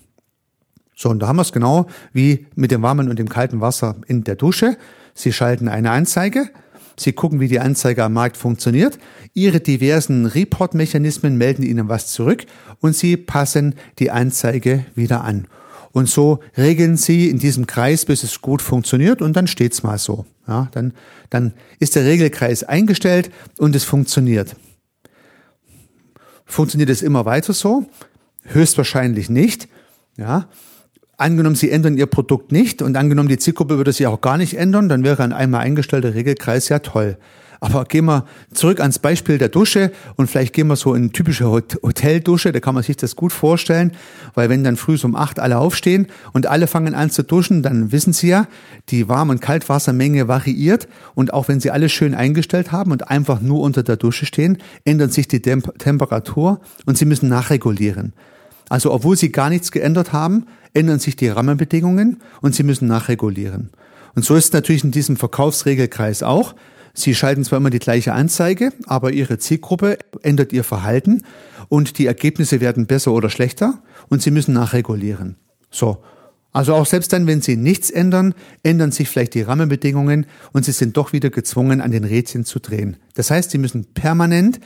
So, 0.96 1.10
und 1.10 1.20
da 1.20 1.28
haben 1.28 1.38
wir 1.38 1.44
es 1.44 1.52
genau 1.52 1.88
wie 2.12 2.48
mit 2.56 2.72
dem 2.72 2.82
warmen 2.82 3.10
und 3.10 3.20
dem 3.20 3.30
kalten 3.30 3.62
Wasser 3.62 3.96
in 4.08 4.24
der 4.24 4.36
Dusche. 4.36 4.78
Sie 5.14 5.32
schalten 5.32 5.68
eine 5.68 5.92
Anzeige, 5.92 6.50
Sie 7.00 7.14
gucken, 7.14 7.40
wie 7.40 7.48
die 7.48 7.60
Anzeige 7.60 8.04
am 8.04 8.14
Markt 8.14 8.38
funktioniert. 8.38 8.98
Ihre 9.36 9.60
diversen 9.60 10.26
Report-Mechanismen 10.26 11.38
melden 11.38 11.62
Ihnen 11.62 11.90
was 11.90 12.08
zurück 12.08 12.46
und 12.82 12.96
Sie 12.96 13.18
passen 13.18 13.76
die 14.00 14.10
Anzeige 14.10 14.86
wieder 14.96 15.24
an. 15.24 15.48
Und 15.98 16.08
so 16.08 16.42
regeln 16.56 16.96
Sie 16.96 17.28
in 17.28 17.40
diesem 17.40 17.66
Kreis, 17.66 18.06
bis 18.06 18.22
es 18.22 18.40
gut 18.40 18.62
funktioniert 18.62 19.20
und 19.20 19.36
dann 19.36 19.48
steht's 19.48 19.82
mal 19.82 19.98
so. 19.98 20.28
Ja, 20.48 20.70
dann, 20.72 20.94
dann 21.32 21.54
ist 21.80 21.96
der 21.96 22.06
Regelkreis 22.06 22.64
eingestellt 22.64 23.32
und 23.58 23.76
es 23.76 23.84
funktioniert. 23.84 24.56
Funktioniert 26.46 26.92
es 26.92 27.02
immer 27.02 27.26
weiter 27.26 27.52
so? 27.52 27.88
Höchstwahrscheinlich 28.44 29.32
nicht. 29.32 29.70
Ja, 30.18 30.50
Angenommen, 31.18 31.56
Sie 31.56 31.72
ändern 31.72 31.98
Ihr 31.98 32.06
Produkt 32.06 32.52
nicht 32.52 32.84
und 32.84 32.96
angenommen, 32.96 33.28
die 33.28 33.40
Zielgruppe 33.40 33.78
würde 33.78 33.92
sich 33.92 34.06
auch 34.06 34.22
gar 34.22 34.38
nicht 34.38 34.54
ändern, 34.56 34.90
dann 34.90 35.04
wäre 35.04 35.24
ein 35.24 35.34
einmal 35.34 35.62
eingestellter 35.62 36.14
Regelkreis 36.14 36.70
ja 36.70 36.78
toll. 36.78 37.18
Aber 37.60 37.86
gehen 37.86 38.06
wir 38.06 38.26
zurück 38.54 38.80
ans 38.80 39.00
Beispiel 39.00 39.38
der 39.38 39.50
Dusche 39.50 39.92
und 40.16 40.30
vielleicht 40.30 40.54
gehen 40.54 40.68
wir 40.68 40.76
so 40.76 40.94
in 40.94 41.12
typische 41.12 41.50
Hoteldusche, 41.50 42.52
da 42.52 42.60
kann 42.60 42.76
man 42.76 42.84
sich 42.84 42.98
das 42.98 43.16
gut 43.16 43.34
vorstellen, 43.34 43.94
weil 44.36 44.50
wenn 44.50 44.64
dann 44.64 44.78
früh 44.78 44.98
um 45.04 45.16
acht 45.16 45.40
alle 45.40 45.58
aufstehen 45.58 46.08
und 46.34 46.48
alle 46.48 46.68
fangen 46.68 46.96
an 46.96 47.10
zu 47.10 47.24
duschen, 47.24 47.64
dann 47.64 47.92
wissen 47.92 48.14
Sie 48.14 48.30
ja, 48.30 48.48
die 48.90 49.10
Warm- 49.10 49.30
und 49.30 49.42
Kaltwassermenge 49.42 50.28
variiert 50.28 50.88
und 51.16 51.34
auch 51.34 51.48
wenn 51.48 51.60
Sie 51.60 51.72
alles 51.72 51.92
schön 51.92 52.16
eingestellt 52.16 52.72
haben 52.72 52.92
und 52.92 53.10
einfach 53.10 53.42
nur 53.42 53.62
unter 53.62 53.84
der 53.84 53.98
Dusche 53.98 54.26
stehen, 54.26 54.58
ändert 54.86 55.14
sich 55.14 55.28
die 55.28 55.42
Temperatur 55.42 56.60
und 56.86 56.98
Sie 56.98 57.06
müssen 57.06 57.30
nachregulieren. 57.30 58.14
Also 58.70 58.92
obwohl 58.92 59.18
Sie 59.18 59.32
gar 59.32 59.50
nichts 59.50 59.72
geändert 59.72 60.14
haben, 60.14 60.46
ändern 60.74 61.00
sich 61.00 61.16
die 61.16 61.30
Rahmenbedingungen 61.30 62.22
und 62.42 62.54
Sie 62.54 62.64
müssen 62.64 62.88
nachregulieren. 62.88 63.70
Und 64.16 64.26
so 64.26 64.36
ist 64.36 64.46
es 64.46 64.54
natürlich 64.54 64.84
in 64.84 64.92
diesem 64.92 65.16
Verkaufsregelkreis 65.16 66.24
auch. 66.24 66.56
Sie 67.00 67.14
schalten 67.14 67.44
zwar 67.44 67.58
immer 67.58 67.70
die 67.70 67.78
gleiche 67.78 68.14
Anzeige, 68.14 68.74
aber 68.88 69.12
Ihre 69.12 69.38
Zielgruppe 69.38 70.00
ändert 70.24 70.52
ihr 70.52 70.64
Verhalten 70.64 71.22
und 71.70 72.00
die 72.00 72.08
Ergebnisse 72.08 72.60
werden 72.60 72.88
besser 72.88 73.12
oder 73.12 73.30
schlechter 73.30 73.84
und 74.10 74.24
Sie 74.24 74.32
müssen 74.32 74.56
nachregulieren. 74.56 75.36
So. 75.70 76.04
Also 76.54 76.74
auch 76.74 76.88
selbst 76.88 77.14
dann, 77.14 77.28
wenn 77.28 77.44
Sie 77.44 77.56
nichts 77.56 77.92
ändern, 77.92 78.34
ändern 78.64 78.92
sich 78.92 79.10
vielleicht 79.10 79.36
die 79.36 79.44
Rahmenbedingungen 79.44 80.26
und 80.54 80.66
Sie 80.66 80.72
sind 80.72 80.98
doch 80.98 81.14
wieder 81.14 81.30
gezwungen, 81.30 81.82
an 81.82 81.92
den 81.92 82.04
Rädchen 82.04 82.46
zu 82.46 82.58
drehen. 82.58 82.98
Das 83.14 83.30
heißt, 83.30 83.52
Sie 83.52 83.60
müssen 83.60 83.86
permanent 83.94 84.60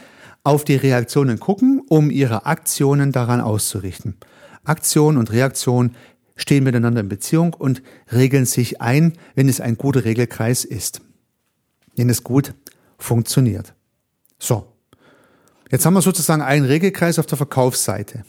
auf 0.45 0.63
die 0.63 0.77
Reaktionen 0.77 1.37
gucken, 1.37 1.81
um 1.89 2.09
Ihre 2.09 2.45
Aktionen 2.45 3.11
daran 3.11 3.41
auszurichten. 3.41 4.15
Aktion 4.63 5.17
und 5.17 5.33
Reaktion 5.33 5.95
stehen 6.37 6.63
miteinander 6.63 7.01
in 7.01 7.09
Beziehung 7.09 7.53
und 7.55 7.83
regeln 8.09 8.45
sich 8.45 8.79
ein, 8.79 9.17
wenn 9.35 9.49
es 9.49 9.59
ein 9.59 9.75
guter 9.75 10.05
Regelkreis 10.05 10.63
ist. 10.63 11.01
Wenn 11.95 12.09
es 12.09 12.23
gut 12.23 12.53
funktioniert. 12.97 13.73
So. 14.39 14.67
Jetzt 15.71 15.85
haben 15.85 15.93
wir 15.93 16.01
sozusagen 16.01 16.41
einen 16.41 16.65
Regelkreis 16.65 17.17
auf 17.17 17.25
der 17.25 17.37
Verkaufsseite. 17.37 18.23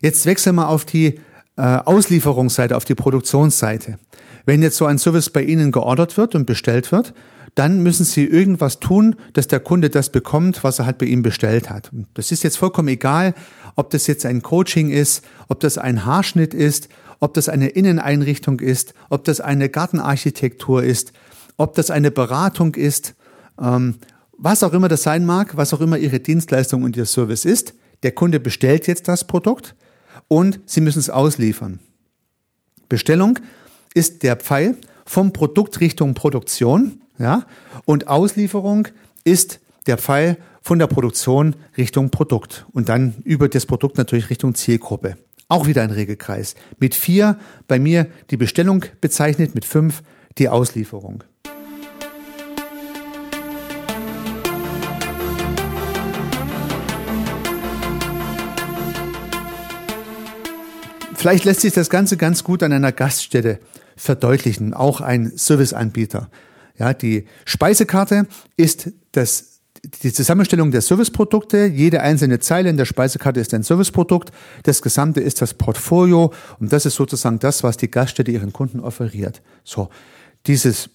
Jetzt 0.00 0.24
wechseln 0.24 0.56
wir 0.56 0.68
auf 0.68 0.84
die 0.84 1.20
äh, 1.56 1.62
Auslieferungsseite, 1.62 2.76
auf 2.76 2.84
die 2.84 2.94
Produktionsseite. 2.94 3.98
Wenn 4.46 4.62
jetzt 4.62 4.76
so 4.76 4.86
ein 4.86 4.98
Service 4.98 5.30
bei 5.30 5.42
Ihnen 5.42 5.72
geordert 5.72 6.16
wird 6.16 6.34
und 6.34 6.46
bestellt 6.46 6.92
wird, 6.92 7.12
dann 7.54 7.82
müssen 7.82 8.04
Sie 8.04 8.24
irgendwas 8.24 8.80
tun, 8.80 9.16
dass 9.32 9.48
der 9.48 9.60
Kunde 9.60 9.90
das 9.90 10.10
bekommt, 10.10 10.62
was 10.62 10.78
er 10.78 10.86
halt 10.86 10.98
bei 10.98 11.06
Ihnen 11.06 11.22
bestellt 11.22 11.70
hat. 11.70 11.90
Das 12.14 12.30
ist 12.30 12.42
jetzt 12.42 12.58
vollkommen 12.58 12.88
egal, 12.88 13.34
ob 13.74 13.90
das 13.90 14.06
jetzt 14.06 14.26
ein 14.26 14.42
Coaching 14.42 14.90
ist, 14.90 15.24
ob 15.48 15.60
das 15.60 15.78
ein 15.78 16.04
Haarschnitt 16.04 16.52
ist, 16.54 16.88
ob 17.18 17.32
das 17.34 17.48
eine 17.48 17.68
Inneneinrichtung 17.68 18.60
ist, 18.60 18.94
ob 19.08 19.24
das 19.24 19.40
eine 19.40 19.70
Gartenarchitektur 19.70 20.82
ist, 20.82 21.12
ob 21.56 21.74
das 21.74 21.90
eine 21.90 22.10
Beratung 22.10 22.74
ist, 22.74 23.14
ähm, 23.60 23.96
was 24.36 24.62
auch 24.62 24.72
immer 24.72 24.88
das 24.88 25.02
sein 25.02 25.24
mag, 25.24 25.56
was 25.56 25.72
auch 25.72 25.80
immer 25.80 25.98
Ihre 25.98 26.20
Dienstleistung 26.20 26.82
und 26.82 26.96
Ihr 26.96 27.06
Service 27.06 27.44
ist. 27.44 27.74
Der 28.02 28.12
Kunde 28.12 28.40
bestellt 28.40 28.86
jetzt 28.86 29.08
das 29.08 29.24
Produkt 29.24 29.74
und 30.28 30.60
Sie 30.66 30.80
müssen 30.80 30.98
es 30.98 31.10
ausliefern. 31.10 31.80
Bestellung 32.88 33.38
ist 33.94 34.22
der 34.22 34.36
Pfeil 34.36 34.76
vom 35.06 35.32
Produkt 35.32 35.80
Richtung 35.80 36.14
Produktion, 36.14 37.00
ja, 37.18 37.46
und 37.84 38.08
Auslieferung 38.08 38.88
ist 39.24 39.60
der 39.86 39.96
Pfeil 39.96 40.36
von 40.60 40.78
der 40.78 40.88
Produktion 40.88 41.56
Richtung 41.76 42.10
Produkt 42.10 42.66
und 42.72 42.88
dann 42.88 43.14
über 43.24 43.48
das 43.48 43.66
Produkt 43.66 43.96
natürlich 43.96 44.30
Richtung 44.30 44.54
Zielgruppe. 44.54 45.16
Auch 45.48 45.66
wieder 45.66 45.82
ein 45.82 45.92
Regelkreis. 45.92 46.56
Mit 46.78 46.94
vier 46.94 47.38
bei 47.68 47.78
mir 47.78 48.08
die 48.30 48.36
Bestellung 48.36 48.84
bezeichnet, 49.00 49.54
mit 49.54 49.64
fünf 49.64 50.02
die 50.38 50.48
Auslieferung. 50.48 51.22
Vielleicht 61.16 61.44
lässt 61.44 61.62
sich 61.62 61.72
das 61.72 61.90
Ganze 61.90 62.16
ganz 62.16 62.44
gut 62.44 62.62
an 62.62 62.72
einer 62.72 62.92
Gaststätte 62.92 63.58
verdeutlichen, 63.96 64.74
auch 64.74 65.00
ein 65.00 65.32
Serviceanbieter. 65.34 66.28
Ja, 66.78 66.92
die 66.92 67.24
Speisekarte 67.44 68.26
ist 68.56 68.90
das 69.12 69.52
die 70.02 70.12
Zusammenstellung 70.12 70.72
der 70.72 70.80
Serviceprodukte, 70.80 71.66
jede 71.66 72.00
einzelne 72.00 72.40
Zeile 72.40 72.70
in 72.70 72.76
der 72.76 72.86
Speisekarte 72.86 73.38
ist 73.38 73.54
ein 73.54 73.62
Serviceprodukt, 73.62 74.32
das 74.64 74.82
Gesamte 74.82 75.20
ist 75.20 75.40
das 75.40 75.54
Portfolio 75.54 76.32
und 76.58 76.72
das 76.72 76.86
ist 76.86 76.96
sozusagen 76.96 77.38
das, 77.38 77.62
was 77.62 77.76
die 77.76 77.90
Gaststätte 77.90 78.32
ihren 78.32 78.52
Kunden 78.52 78.80
offeriert. 78.80 79.42
So, 79.64 79.88
dieses 80.46 80.90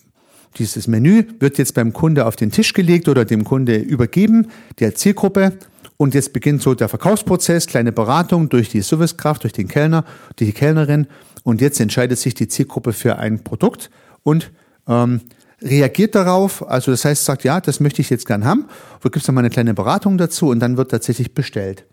dieses 0.58 0.88
Menü 0.88 1.24
wird 1.40 1.58
jetzt 1.58 1.76
beim 1.76 1.94
Kunde 1.94 2.26
auf 2.26 2.36
den 2.36 2.52
Tisch 2.52 2.74
gelegt 2.74 3.08
oder 3.08 3.24
dem 3.24 3.46
Kunde 3.46 3.78
übergeben, 3.78 4.48
der 4.80 4.96
Zielgruppe. 4.96 5.54
Und 6.02 6.16
jetzt 6.16 6.34
beginnt 6.34 6.64
so 6.64 6.74
der 6.74 6.90
Verkaufsprozess, 6.90 7.68
kleine 7.68 7.92
Beratung 7.92 8.50
durch 8.50 8.70
die 8.70 8.82
Servicekraft, 8.82 9.44
durch 9.44 9.54
den 9.54 9.68
Kellner, 9.68 10.04
die 10.40 10.52
Kellnerin. 10.52 11.06
Und 11.44 11.62
jetzt 11.62 11.80
entscheidet 11.80 12.18
sich 12.18 12.34
die 12.34 12.48
Zielgruppe 12.48 12.92
für 12.92 13.20
ein 13.20 13.44
Produkt 13.44 13.92
und 14.24 14.50
ähm, 14.88 15.22
reagiert 15.62 16.16
darauf, 16.16 16.68
also 16.68 16.90
das 16.90 17.06
heißt, 17.06 17.24
sagt, 17.24 17.44
ja, 17.44 17.62
das 17.62 17.80
möchte 17.80 18.02
ich 18.02 18.10
jetzt 18.10 18.26
gern 18.26 18.46
haben, 18.46 18.66
wo 19.00 19.10
gibt 19.10 19.18
es 19.18 19.26
dann 19.26 19.36
mal 19.36 19.42
eine 19.42 19.52
kleine 19.52 19.76
Beratung 19.76 20.18
dazu 20.18 20.50
und 20.50 20.60
dann 20.60 20.76
wird 20.76 20.90
tatsächlich 20.90 21.36
bestellt. 21.36 21.86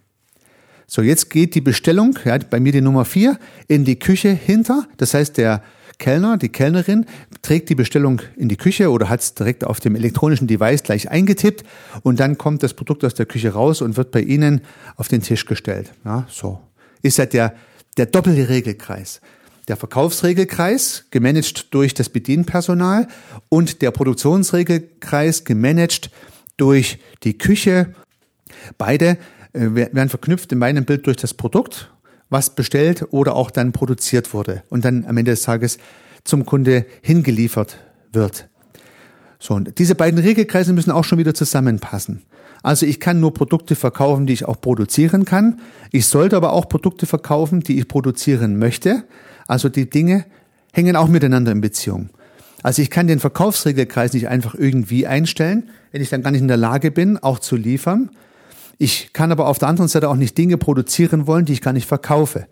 So, 0.87 1.03
jetzt 1.03 1.29
geht 1.29 1.55
die 1.55 1.61
Bestellung, 1.61 2.19
ja, 2.25 2.39
bei 2.39 2.61
mir 2.61 2.73
die 2.73 2.81
Nummer 2.81 3.05
vier, 3.05 3.39
in 3.67 3.85
die 3.85 3.99
Küche 3.99 4.31
hinter. 4.31 4.87
Das 4.97 5.13
heißt, 5.13 5.37
der 5.37 5.63
Kellner, 5.99 6.37
die 6.37 6.49
Kellnerin 6.49 7.07
trägt 7.43 7.69
die 7.69 7.75
Bestellung 7.75 8.23
in 8.37 8.49
die 8.49 8.57
Küche 8.57 8.91
oder 8.91 9.09
hat 9.09 9.21
es 9.21 9.35
direkt 9.35 9.65
auf 9.65 9.81
dem 9.81 9.97
elektronischen 9.97 10.47
Device 10.47 10.83
gleich 10.83 11.11
eingetippt 11.11 11.65
und 12.03 12.21
dann 12.21 12.39
kommt 12.39 12.63
das 12.63 12.75
Produkt 12.75 13.05
aus 13.05 13.15
der 13.15 13.27
Küche 13.27 13.53
raus 13.53 13.83
und 13.83 13.97
wird 13.97 14.13
bei 14.13 14.21
Ihnen 14.21 14.61
auf 14.97 15.09
den 15.09 15.23
Tisch 15.23 15.45
gestellt. 15.45 15.93
Ja, 16.05 16.27
so. 16.31 16.61
Ist 17.03 17.19
ja 17.19 17.27
der, 17.27 17.55
der 17.97 18.07
doppelte 18.07 18.49
Regelkreis 18.49 19.21
der 19.69 19.77
Verkaufsregelkreis, 19.77 21.05
gemanagt 21.11 21.73
durch 21.75 21.95
das 21.95 22.09
Bedienpersonal 22.09 23.07
und 23.49 23.83
der 23.83 23.91
Produktionsregelkreis, 23.91 25.45
gemanagt 25.45 26.11
durch 26.57 26.99
die 27.23 27.37
Küche. 27.37 27.95
Beide 28.79 29.19
äh, 29.53 29.75
werden 29.75 30.09
verknüpft 30.09 30.53
in 30.53 30.59
meinem 30.59 30.85
Bild 30.85 31.07
durch 31.07 31.19
das 31.19 31.35
Produkt, 31.35 31.93
was 32.31 32.51
bestellt 32.51 33.07
oder 33.11 33.35
auch 33.35 33.51
dann 33.51 33.73
produziert 33.73 34.35
wurde 34.35 34.63
und 34.69 34.85
dann 34.85 35.05
am 35.07 35.17
Ende 35.17 35.31
des 35.33 35.43
Tages 35.43 35.79
zum 36.25 36.45
Kunde 36.45 36.85
hingeliefert 37.03 37.79
wird. 38.13 38.49
So, 39.39 39.55
und 39.55 39.79
diese 39.79 39.95
beiden 39.95 40.19
Regelkreise 40.19 40.73
müssen 40.73 40.91
auch 40.91 41.05
schon 41.05 41.19
wieder 41.19 41.35
zusammenpassen. 41.35 42.23
Also 42.63 42.87
ich 42.87 42.99
kann 42.99 43.21
nur 43.21 43.33
Produkte 43.33 43.77
verkaufen, 43.77 44.27
die 44.27 44.33
ich 44.33 44.45
auch 44.47 44.61
produzieren 44.61 45.25
kann. 45.25 45.61
Ich 45.93 46.07
sollte 46.07 46.37
aber 46.37 46.53
auch 46.53 46.69
Produkte 46.69 47.07
verkaufen, 47.07 47.61
die 47.61 47.79
ich 47.79 47.87
produzieren 47.87 48.59
möchte. 48.59 49.05
Also 49.47 49.69
die 49.69 49.89
Dinge 49.89 50.25
hängen 50.73 50.97
auch 50.97 51.09
miteinander 51.09 51.53
in 51.53 51.61
Beziehung. 51.61 52.11
Also 52.63 52.83
ich 52.83 52.91
kann 52.91 53.07
den 53.07 53.21
Verkaufsregelkreis 53.21 54.13
nicht 54.13 54.29
einfach 54.29 54.55
irgendwie 54.55 55.07
einstellen, 55.07 55.71
wenn 55.93 56.03
ich 56.03 56.11
dann 56.11 56.23
gar 56.23 56.33
nicht 56.33 56.41
in 56.41 56.49
der 56.49 56.57
Lage 56.57 56.91
bin, 56.91 57.17
auch 57.17 57.39
zu 57.39 57.55
liefern. 57.55 58.11
Ich 58.79 59.13
kann 59.13 59.33
aber 59.33 59.49
auf 59.49 59.59
der 59.59 59.69
anderen 59.69 59.89
Seite 59.89 60.09
auch 60.09 60.17
nicht 60.17 60.39
Dinge 60.39 60.57
produzieren 60.57 61.27
wollen, 61.27 61.45
die 61.45 61.53
ich 61.53 61.61
gar 61.61 61.73
nicht 61.73 61.87
verkaufe. 61.87 62.47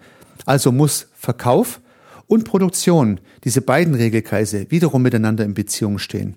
Also 0.44 0.72
muss 0.72 1.06
Verkauf 1.16 1.80
und 2.26 2.44
Produktion, 2.44 3.20
diese 3.44 3.60
beiden 3.60 3.94
Regelkreise, 3.94 4.70
wiederum 4.70 5.02
miteinander 5.02 5.44
in 5.44 5.54
Beziehung 5.54 5.98
stehen. 5.98 6.36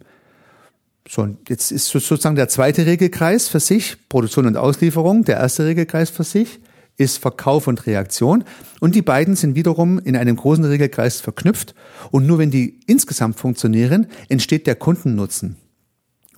So, 1.08 1.28
jetzt 1.48 1.72
ist 1.72 1.88
sozusagen 1.88 2.36
der 2.36 2.50
zweite 2.50 2.86
Regelkreis 2.86 3.48
für 3.48 3.60
sich, 3.60 3.98
Produktion 4.10 4.46
und 4.46 4.58
Auslieferung, 4.58 5.26
der 5.26 5.38
erste 5.38 5.66
Regelkreis 5.66 6.12
für 6.12 6.24
sich 6.24 6.60
ist 7.00 7.18
Verkauf 7.18 7.68
und 7.68 7.88
Reaktion. 7.88 8.44
Und 8.80 8.94
die 8.94 9.02
beiden 9.02 9.36
sind 9.36 9.56
wiederum 9.56 10.00
in 10.00 10.16
einem 10.16 10.36
großen 10.36 10.66
Regelkreis 10.66 11.22
verknüpft. 11.22 11.74
Und 12.12 12.28
nur 12.28 12.38
wenn 12.38 12.52
die 12.52 12.82
insgesamt 12.88 13.40
funktionieren, 13.40 14.08
entsteht 14.28 14.68
der 14.68 14.76
Kundennutzen. 14.76 15.56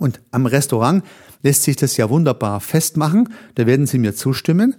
Und 0.01 0.20
am 0.31 0.48
Restaurant 0.48 1.03
lässt 1.43 1.62
sich 1.62 1.75
das 1.75 1.96
ja 1.96 2.10
wunderbar 2.10 2.60
festmachen. 2.60 3.29
Da 3.53 3.67
werden 3.67 3.86
Sie 3.86 4.00
mir 4.00 4.15
zustimmen. 4.15 4.74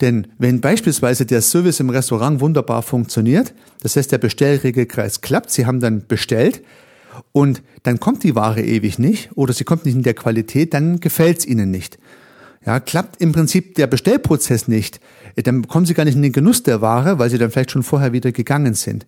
Denn 0.00 0.26
wenn 0.36 0.60
beispielsweise 0.60 1.26
der 1.26 1.42
Service 1.42 1.78
im 1.78 1.90
Restaurant 1.90 2.40
wunderbar 2.40 2.82
funktioniert, 2.82 3.54
das 3.82 3.94
heißt 3.94 4.10
der 4.10 4.18
Bestellregelkreis 4.18 5.20
klappt, 5.20 5.52
Sie 5.52 5.64
haben 5.64 5.78
dann 5.78 6.08
bestellt 6.08 6.60
und 7.30 7.62
dann 7.84 8.00
kommt 8.00 8.24
die 8.24 8.34
Ware 8.34 8.62
ewig 8.62 8.98
nicht 8.98 9.30
oder 9.36 9.52
sie 9.52 9.62
kommt 9.62 9.84
nicht 9.84 9.94
in 9.94 10.02
der 10.02 10.14
Qualität, 10.14 10.74
dann 10.74 10.98
gefällt 10.98 11.38
es 11.38 11.46
Ihnen 11.46 11.70
nicht. 11.70 11.96
ja, 12.66 12.80
klappt 12.80 13.20
im 13.20 13.30
Prinzip 13.30 13.76
der 13.76 13.86
Bestellprozess 13.86 14.66
nicht, 14.66 14.98
dann 15.36 15.68
kommen 15.68 15.86
Sie 15.86 15.94
gar 15.94 16.04
nicht 16.04 16.16
in 16.16 16.22
den 16.22 16.32
Genuss 16.32 16.64
der 16.64 16.80
Ware, 16.80 17.20
weil 17.20 17.30
Sie 17.30 17.38
dann 17.38 17.52
vielleicht 17.52 17.70
schon 17.70 17.84
vorher 17.84 18.12
wieder 18.12 18.32
gegangen 18.32 18.74
sind. 18.74 19.06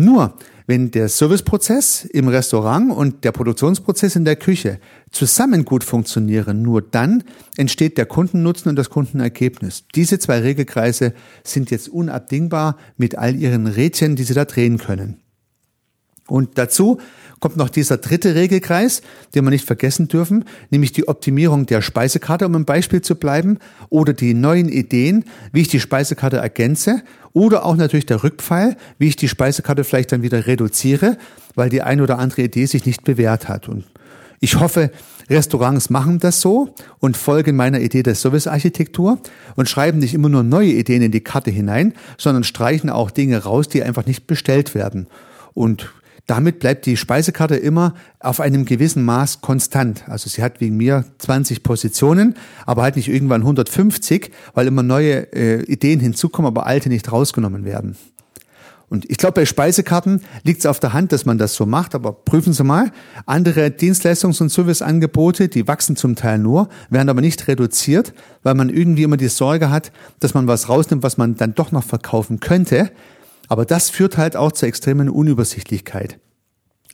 Nur, 0.00 0.34
wenn 0.68 0.92
der 0.92 1.08
Serviceprozess 1.08 2.04
im 2.04 2.28
Restaurant 2.28 2.92
und 2.92 3.24
der 3.24 3.32
Produktionsprozess 3.32 4.14
in 4.14 4.24
der 4.24 4.36
Küche 4.36 4.78
zusammen 5.10 5.64
gut 5.64 5.82
funktionieren, 5.82 6.62
nur 6.62 6.82
dann 6.82 7.24
entsteht 7.56 7.98
der 7.98 8.06
Kundennutzen 8.06 8.68
und 8.68 8.76
das 8.76 8.90
Kundenergebnis. 8.90 9.86
Diese 9.96 10.20
zwei 10.20 10.38
Regelkreise 10.38 11.14
sind 11.42 11.72
jetzt 11.72 11.88
unabdingbar 11.88 12.76
mit 12.96 13.18
all 13.18 13.34
ihren 13.34 13.66
Rädchen, 13.66 14.14
die 14.14 14.22
Sie 14.22 14.34
da 14.34 14.44
drehen 14.44 14.78
können. 14.78 15.20
Und 16.28 16.58
dazu 16.58 17.00
kommt 17.40 17.56
noch 17.56 17.68
dieser 17.68 17.98
dritte 17.98 18.34
Regelkreis, 18.34 19.02
den 19.34 19.44
wir 19.44 19.50
nicht 19.50 19.66
vergessen 19.66 20.08
dürfen, 20.08 20.44
nämlich 20.70 20.92
die 20.92 21.08
Optimierung 21.08 21.66
der 21.66 21.82
Speisekarte, 21.82 22.46
um 22.46 22.54
im 22.54 22.64
Beispiel 22.64 23.02
zu 23.02 23.14
bleiben, 23.14 23.58
oder 23.88 24.12
die 24.12 24.34
neuen 24.34 24.68
Ideen, 24.68 25.24
wie 25.52 25.62
ich 25.62 25.68
die 25.68 25.80
Speisekarte 25.80 26.38
ergänze, 26.38 27.02
oder 27.32 27.64
auch 27.64 27.76
natürlich 27.76 28.06
der 28.06 28.24
Rückfall, 28.24 28.76
wie 28.98 29.08
ich 29.08 29.16
die 29.16 29.28
Speisekarte 29.28 29.84
vielleicht 29.84 30.12
dann 30.12 30.22
wieder 30.22 30.46
reduziere, 30.46 31.18
weil 31.54 31.68
die 31.68 31.82
eine 31.82 32.02
oder 32.02 32.18
andere 32.18 32.42
Idee 32.42 32.66
sich 32.66 32.86
nicht 32.86 33.04
bewährt 33.04 33.48
hat. 33.48 33.68
Und 33.68 33.84
ich 34.40 34.58
hoffe, 34.58 34.90
Restaurants 35.30 35.90
machen 35.90 36.20
das 36.20 36.40
so 36.40 36.74
und 37.00 37.16
folgen 37.16 37.56
meiner 37.56 37.80
Idee 37.80 38.02
der 38.02 38.14
Servicearchitektur 38.14 39.18
und 39.56 39.68
schreiben 39.68 39.98
nicht 39.98 40.14
immer 40.14 40.28
nur 40.28 40.42
neue 40.42 40.72
Ideen 40.72 41.02
in 41.02 41.12
die 41.12 41.20
Karte 41.20 41.50
hinein, 41.50 41.94
sondern 42.16 42.44
streichen 42.44 42.88
auch 42.88 43.10
Dinge 43.10 43.42
raus, 43.42 43.68
die 43.68 43.82
einfach 43.82 44.06
nicht 44.06 44.26
bestellt 44.26 44.74
werden. 44.74 45.06
Und 45.54 45.92
damit 46.28 46.60
bleibt 46.60 46.84
die 46.84 46.98
Speisekarte 46.98 47.56
immer 47.56 47.94
auf 48.20 48.38
einem 48.38 48.66
gewissen 48.66 49.02
Maß 49.02 49.40
konstant. 49.40 50.06
Also 50.08 50.28
sie 50.28 50.42
hat 50.42 50.60
wegen 50.60 50.76
mir 50.76 51.06
20 51.18 51.62
Positionen, 51.62 52.34
aber 52.66 52.82
halt 52.82 52.96
nicht 52.96 53.08
irgendwann 53.08 53.40
150, 53.40 54.30
weil 54.52 54.66
immer 54.66 54.82
neue 54.82 55.32
äh, 55.32 55.62
Ideen 55.62 56.00
hinzukommen, 56.00 56.46
aber 56.46 56.66
alte 56.66 56.90
nicht 56.90 57.10
rausgenommen 57.10 57.64
werden. 57.64 57.96
Und 58.90 59.10
ich 59.10 59.18
glaube, 59.18 59.34
bei 59.34 59.46
Speisekarten 59.46 60.22
liegt 60.44 60.60
es 60.60 60.66
auf 60.66 60.80
der 60.80 60.92
Hand, 60.92 61.12
dass 61.12 61.24
man 61.24 61.38
das 61.38 61.54
so 61.54 61.66
macht, 61.66 61.94
aber 61.94 62.12
prüfen 62.12 62.52
Sie 62.52 62.64
mal. 62.64 62.90
Andere 63.26 63.66
Dienstleistungs- 63.66 64.40
und 64.40 64.50
Serviceangebote, 64.50 65.48
die 65.48 65.66
wachsen 65.66 65.96
zum 65.96 66.14
Teil 66.14 66.38
nur, 66.38 66.68
werden 66.88 67.08
aber 67.08 67.20
nicht 67.20 67.48
reduziert, 67.48 68.12
weil 68.42 68.54
man 68.54 68.70
irgendwie 68.70 69.02
immer 69.02 69.18
die 69.18 69.28
Sorge 69.28 69.70
hat, 69.70 69.92
dass 70.20 70.34
man 70.34 70.46
was 70.46 70.68
rausnimmt, 70.68 71.02
was 71.02 71.18
man 71.18 71.36
dann 71.36 71.54
doch 71.54 71.72
noch 71.72 71.84
verkaufen 71.84 72.40
könnte. 72.40 72.90
Aber 73.48 73.64
das 73.64 73.90
führt 73.90 74.16
halt 74.18 74.36
auch 74.36 74.52
zur 74.52 74.68
extremen 74.68 75.08
Unübersichtlichkeit. 75.08 76.20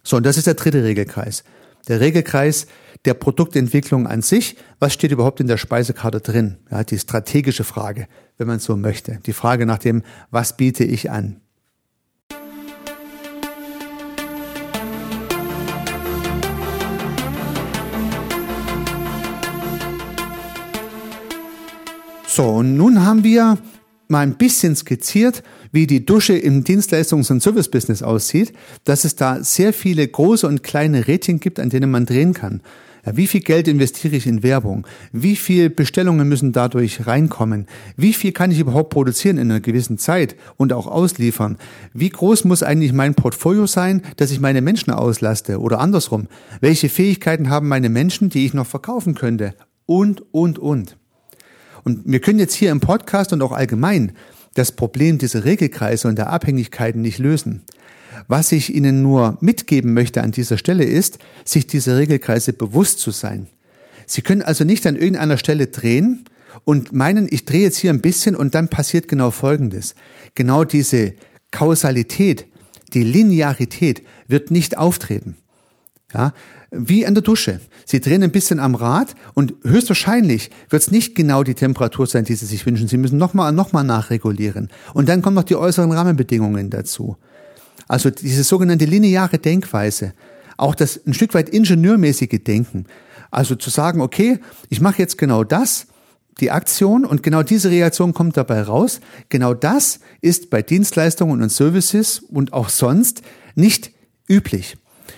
So, 0.02 0.16
und 0.16 0.25
das 0.25 0.37
ist 0.37 0.46
der 0.46 0.54
dritte 0.54 0.84
Regelkreis. 0.84 1.44
Der 1.88 2.00
Regelkreis 2.00 2.66
der 3.04 3.14
Produktentwicklung 3.14 4.06
an 4.06 4.23
sich. 4.23 4.56
Was 4.78 4.94
steht 4.94 5.12
überhaupt 5.12 5.40
in 5.40 5.46
der 5.46 5.58
Speisekarte 5.58 6.20
drin? 6.20 6.56
Ja, 6.70 6.84
die 6.84 6.99
strategische 6.99 7.64
Frage, 7.64 8.06
wenn 8.38 8.46
man 8.46 8.61
so 8.61 8.76
möchte. 8.76 9.18
Die 9.26 9.32
Frage 9.32 9.66
nach 9.66 9.78
dem, 9.78 10.02
was 10.30 10.56
biete 10.56 10.84
ich 10.84 11.11
an? 11.11 11.40
So, 22.26 22.49
und 22.49 22.76
nun 22.76 23.04
haben 23.04 23.23
wir 23.23 23.58
mal 24.08 24.20
ein 24.20 24.37
bisschen 24.37 24.76
skizziert, 24.76 25.42
wie 25.73 25.87
die 25.87 26.06
Dusche 26.06 26.37
im 26.37 26.64
Dienstleistungs- 26.64 27.30
und 27.30 27.42
Servicebusiness 27.42 28.02
aussieht, 28.02 28.52
dass 28.84 29.04
es 29.04 29.16
da 29.16 29.42
sehr 29.42 29.73
viele 29.73 30.06
große 30.06 30.46
und 30.46 30.62
kleine 30.62 31.06
Rädchen 31.06 31.40
gibt, 31.40 31.61
an 31.61 31.70
denen 31.70 31.90
man 31.90 32.06
drehen 32.06 32.34
kann. 32.34 32.61
Ja, 33.06 33.16
wie 33.16 33.26
viel 33.26 33.40
Geld 33.40 33.68
investiere 33.68 34.16
ich 34.16 34.26
in 34.26 34.42
Werbung? 34.42 34.87
Wie 35.12 35.37
viel 35.37 35.68
Bestellungen 35.68 36.26
müssen 36.26 36.52
dadurch 36.52 37.06
reinkommen? 37.06 37.66
Wie 37.96 38.14
viel 38.14 38.32
kann 38.32 38.50
ich 38.50 38.58
überhaupt 38.58 38.90
produzieren 38.90 39.37
in 39.37 39.50
einer 39.50 39.60
gewissen 39.60 39.99
Zeit 39.99 40.36
und 40.56 40.73
auch 40.73 40.86
ausliefern? 40.86 41.58
Wie 41.93 42.08
groß 42.08 42.45
muss 42.45 42.62
eigentlich 42.62 42.95
mein 42.95 43.14
Portfolio 43.14 43.67
sein, 43.67 44.02
dass 44.17 44.30
ich 44.30 44.40
meine 44.40 44.62
Menschen 44.62 44.90
auslaste? 44.93 45.60
Oder 45.60 45.80
andersrum, 45.80 46.28
welche 46.60 46.88
Fähigkeiten 46.88 47.50
haben 47.50 47.69
meine 47.69 47.90
Menschen, 47.90 48.30
die 48.30 48.47
ich 48.47 48.54
noch 48.54 48.67
verkaufen 48.67 49.14
könnte? 49.14 49.54
Und, 49.84 50.23
und, 50.32 50.58
und. 50.58 50.97
Und 51.84 52.02
wir 52.04 52.20
können 52.20 52.38
jetzt 52.38 52.54
hier 52.54 52.70
im 52.70 52.80
Podcast 52.80 53.32
und 53.32 53.42
auch 53.42 53.52
allgemein 53.52 54.12
das 54.54 54.73
Problem 54.73 55.18
dieser 55.18 55.44
Regelkreise 55.44 56.08
und 56.08 56.16
der 56.16 56.30
Abhängigkeiten 56.30 57.02
nicht 57.02 57.18
lösen. 57.18 57.62
Was 58.28 58.52
ich 58.52 58.75
Ihnen 58.75 59.02
nur 59.02 59.36
mitgeben 59.40 59.92
möchte 59.92 60.23
an 60.23 60.32
dieser 60.32 60.56
Stelle 60.56 60.84
ist, 60.84 61.18
sich 61.44 61.66
dieser 61.66 61.99
Regelkreise 61.99 62.52
bewusst 62.52 63.00
zu 63.00 63.10
sein. 63.10 63.49
Sie 64.06 64.23
können 64.23 64.42
also 64.42 64.64
nicht 64.64 64.86
an 64.86 64.97
irgendeiner 64.97 65.38
Stelle 65.38 65.66
drehen 65.66 66.25
und 66.64 66.92
meinen, 66.92 67.26
ich 67.30 67.44
drehe 67.44 67.62
jetzt 67.62 67.78
hier 67.78 67.90
ein 67.90 68.00
bisschen 68.00 68.36
und 68.36 68.54
dann 68.54 68.68
passiert 68.68 69.08
genau 69.08 69.30
Folgendes. 69.30 69.94
Genau 70.34 70.64
diese 70.64 71.14
Kausalität, 71.50 72.47
die 72.92 73.02
Linearität 73.02 74.02
wird 74.28 74.50
nicht 74.50 74.78
auftreten. 74.78 75.36
Ja, 76.14 76.32
wie 76.70 77.06
an 77.06 77.14
der 77.14 77.22
Dusche. 77.22 77.60
Sie 77.84 78.00
drehen 78.00 78.22
ein 78.22 78.30
bisschen 78.30 78.60
am 78.60 78.74
Rad 78.74 79.14
und 79.34 79.54
höchstwahrscheinlich 79.64 80.50
wird 80.70 80.82
es 80.82 80.90
nicht 80.90 81.14
genau 81.14 81.42
die 81.42 81.54
Temperatur 81.54 82.06
sein, 82.06 82.24
die 82.24 82.34
Sie 82.34 82.46
sich 82.46 82.64
wünschen. 82.64 82.88
Sie 82.88 82.96
müssen 82.96 83.18
nochmal 83.18 83.52
noch 83.52 83.72
mal 83.72 83.82
nachregulieren. 83.82 84.70
Und 84.92 85.08
dann 85.08 85.22
kommen 85.22 85.34
noch 85.34 85.42
die 85.44 85.56
äußeren 85.56 85.90
Rahmenbedingungen 85.90 86.70
dazu. 86.70 87.16
Also 87.88 88.10
diese 88.10 88.44
sogenannte 88.44 88.84
lineare 88.84 89.38
Denkweise, 89.38 90.14
auch 90.56 90.74
das 90.74 91.00
ein 91.04 91.14
Stück 91.14 91.34
weit 91.34 91.48
ingenieurmäßige 91.48 92.40
Denken. 92.44 92.86
Also 93.30 93.56
zu 93.56 93.70
sagen, 93.70 94.00
okay, 94.00 94.38
ich 94.68 94.80
mache 94.80 94.98
jetzt 94.98 95.18
genau 95.18 95.42
das, 95.42 95.86
die 96.40 96.50
Aktion 96.50 97.04
und 97.04 97.22
genau 97.22 97.42
diese 97.42 97.70
Reaktion 97.70 98.14
kommt 98.14 98.36
dabei 98.36 98.62
raus. 98.62 99.00
Genau 99.28 99.54
das 99.54 100.00
ist 100.20 100.50
bei 100.50 100.62
Dienstleistungen 100.62 101.42
und 101.42 101.50
Services 101.50 102.20
und 102.20 102.52
auch 102.52 102.68
sonst 102.68 103.22
nicht 103.54 103.92
üblich. 104.28 104.76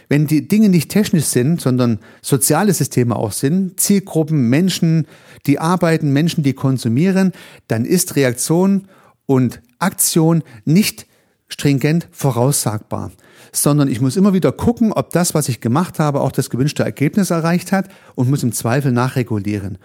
Wenn 0.08 0.26
die 0.26 0.46
Dinge 0.46 0.68
nicht 0.68 0.90
technisch 0.90 1.24
sind, 1.24 1.60
sondern 1.60 1.98
soziale 2.22 2.72
Systeme 2.72 3.16
auch 3.16 3.32
sind, 3.32 3.80
Zielgruppen, 3.80 4.48
Menschen, 4.48 5.06
die 5.46 5.58
arbeiten, 5.58 6.12
Menschen, 6.12 6.42
die 6.42 6.52
konsumieren, 6.52 7.32
dann 7.68 7.84
ist 7.84 8.16
Reaktion 8.16 8.88
und 9.26 9.60
Aktion 9.78 10.42
nicht 10.64 11.06
stringent 11.48 12.08
voraussagbar, 12.10 13.12
sondern 13.52 13.88
ich 13.88 14.00
muss 14.00 14.16
immer 14.16 14.32
wieder 14.32 14.52
gucken, 14.52 14.92
ob 14.92 15.10
das, 15.10 15.34
was 15.34 15.48
ich 15.48 15.60
gemacht 15.60 15.98
habe, 15.98 16.20
auch 16.20 16.32
das 16.32 16.50
gewünschte 16.50 16.82
Ergebnis 16.82 17.30
erreicht 17.30 17.72
hat 17.72 17.88
und 18.14 18.28
muss 18.28 18.42
im 18.42 18.52
Zweifel 18.52 18.92
nachregulieren. 18.92 19.78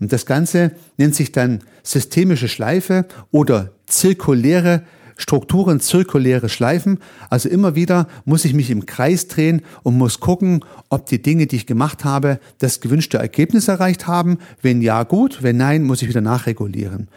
Und 0.00 0.12
das 0.12 0.26
Ganze 0.26 0.72
nennt 0.98 1.14
sich 1.14 1.32
dann 1.32 1.60
systemische 1.82 2.48
Schleife 2.48 3.06
oder 3.30 3.72
zirkuläre 3.86 4.82
Strukturen, 5.16 5.80
zirkuläre 5.80 6.48
Schleifen. 6.48 6.98
Also 7.30 7.48
immer 7.48 7.74
wieder 7.74 8.06
muss 8.24 8.44
ich 8.44 8.52
mich 8.52 8.70
im 8.70 8.84
Kreis 8.84 9.28
drehen 9.28 9.62
und 9.82 9.96
muss 9.96 10.20
gucken, 10.20 10.64
ob 10.90 11.06
die 11.06 11.22
Dinge, 11.22 11.46
die 11.46 11.56
ich 11.56 11.66
gemacht 11.66 12.04
habe, 12.04 12.38
das 12.58 12.80
gewünschte 12.80 13.18
Ergebnis 13.18 13.68
erreicht 13.68 14.06
haben. 14.06 14.38
Wenn 14.60 14.82
ja, 14.82 15.02
gut. 15.04 15.42
Wenn 15.42 15.56
nein, 15.56 15.84
muss 15.84 16.02
ich 16.02 16.08
wieder 16.08 16.20
nachregulieren. 16.20 17.08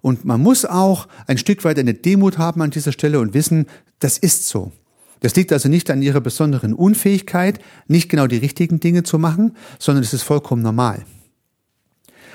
Und 0.00 0.24
man 0.24 0.40
muss 0.42 0.64
auch 0.64 1.08
ein 1.26 1.38
Stück 1.38 1.64
weit 1.64 1.78
eine 1.78 1.94
Demut 1.94 2.38
haben 2.38 2.62
an 2.62 2.70
dieser 2.70 2.92
Stelle 2.92 3.20
und 3.20 3.34
wissen, 3.34 3.66
das 4.00 4.18
ist 4.18 4.48
so. 4.48 4.72
Das 5.20 5.36
liegt 5.36 5.52
also 5.52 5.68
nicht 5.68 5.88
an 5.90 6.02
ihrer 6.02 6.20
besonderen 6.20 6.74
Unfähigkeit, 6.74 7.60
nicht 7.86 8.08
genau 8.08 8.26
die 8.26 8.38
richtigen 8.38 8.80
Dinge 8.80 9.04
zu 9.04 9.18
machen, 9.20 9.56
sondern 9.78 10.02
es 10.02 10.12
ist 10.12 10.22
vollkommen 10.22 10.62
normal. 10.62 11.04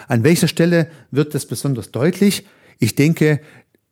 An 0.08 0.24
welcher 0.24 0.48
Stelle 0.48 0.90
wird 1.12 1.36
das 1.36 1.46
besonders 1.46 1.92
deutlich? 1.92 2.46
Ich 2.80 2.96
denke, 2.96 3.42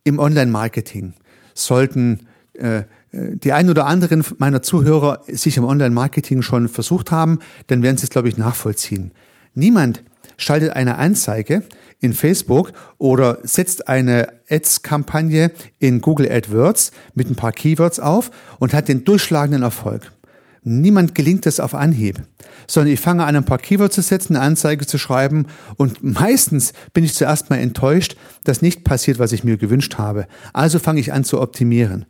im 0.05 0.19
Online-Marketing 0.19 1.13
sollten 1.53 2.27
äh, 2.53 2.83
die 3.11 3.53
ein 3.53 3.69
oder 3.69 3.85
anderen 3.85 4.23
meiner 4.37 4.61
Zuhörer 4.61 5.21
sich 5.27 5.57
im 5.57 5.63
Online-Marketing 5.63 6.41
schon 6.41 6.67
versucht 6.67 7.11
haben, 7.11 7.39
dann 7.67 7.81
werden 7.81 7.97
sie 7.97 8.03
es, 8.03 8.09
glaube 8.09 8.27
ich, 8.29 8.37
nachvollziehen. 8.37 9.11
Niemand 9.53 10.03
schaltet 10.37 10.71
eine 10.73 10.97
Anzeige 10.97 11.63
in 12.01 12.13
Facebook 12.13 12.73
oder 12.97 13.39
setzt 13.43 13.87
eine 13.87 14.27
Ads-Kampagne 14.49 15.51
in 15.79 16.01
Google 16.01 16.29
AdWords 16.29 16.91
mit 17.13 17.29
ein 17.29 17.35
paar 17.35 17.53
Keywords 17.53 17.99
auf 17.99 18.31
und 18.59 18.73
hat 18.73 18.89
den 18.89 19.05
durchschlagenden 19.05 19.63
Erfolg. 19.63 20.11
Niemand 20.67 21.13
gelingt 21.13 21.45
es 21.45 21.59
auf 21.59 21.75
Anhieb, 21.75 22.23
sondern 22.65 22.91
ich 22.91 22.99
fange 22.99 23.23
an, 23.23 23.35
ein 23.35 23.45
paar 23.45 23.59
Keywords 23.59 23.93
zu 23.93 24.01
setzen, 24.01 24.35
eine 24.35 24.43
Anzeige 24.43 24.87
zu 24.87 24.97
schreiben 24.97 25.45
und 25.77 26.03
meistens 26.03 26.73
bin 26.91 27.03
ich 27.03 27.13
zuerst 27.13 27.51
mal 27.51 27.57
enttäuscht, 27.57 28.17
dass 28.45 28.63
nicht 28.63 28.83
passiert, 28.83 29.19
was 29.19 29.31
ich 29.31 29.43
mir 29.43 29.57
gewünscht 29.57 29.99
habe. 29.99 30.25
Also 30.53 30.79
fange 30.79 30.99
ich 30.99 31.13
an 31.13 31.23
zu 31.23 31.39
optimieren. 31.39 32.07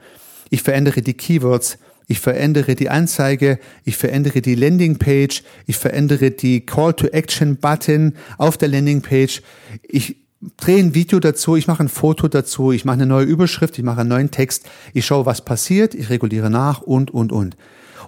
Ich 0.50 0.63
verändere 0.63 1.02
die 1.02 1.15
Keywords, 1.15 1.80
ich 2.08 2.22
verändere 2.22 2.76
die 2.76 2.89
Anzeige, 2.89 3.60
ich 3.84 3.98
verändere 3.98 4.41
die 4.41 4.56
Landingpage, 4.56 5.44
ich 5.65 5.76
verändere 5.76 6.32
die 6.32 6.65
Call-to-Action-Button 6.65 8.13
auf 8.38 8.58
der 8.58 8.70
Landingpage. 8.70 9.41
Ich 9.84 10.15
drehe 10.56 10.80
ein 10.80 10.94
Video 10.94 11.20
dazu, 11.20 11.58
ich 11.58 11.68
mache 11.68 11.84
ein 11.84 11.89
Foto 11.89 12.30
dazu, 12.30 12.72
ich 12.72 12.86
mache 12.86 12.94
eine 12.94 13.06
neue 13.06 13.26
Überschrift, 13.26 13.78
ich 13.78 13.84
mache 13.84 14.00
einen 14.00 14.10
neuen 14.10 14.32
Text, 14.32 14.65
ich 14.94 15.06
schaue, 15.06 15.26
was 15.26 15.44
passiert, 15.44 15.94
ich 15.94 16.10
reguliere 16.10 16.50
nach 16.50 16.80
und, 16.80 17.12
und, 17.12 17.34
und. 17.34 17.58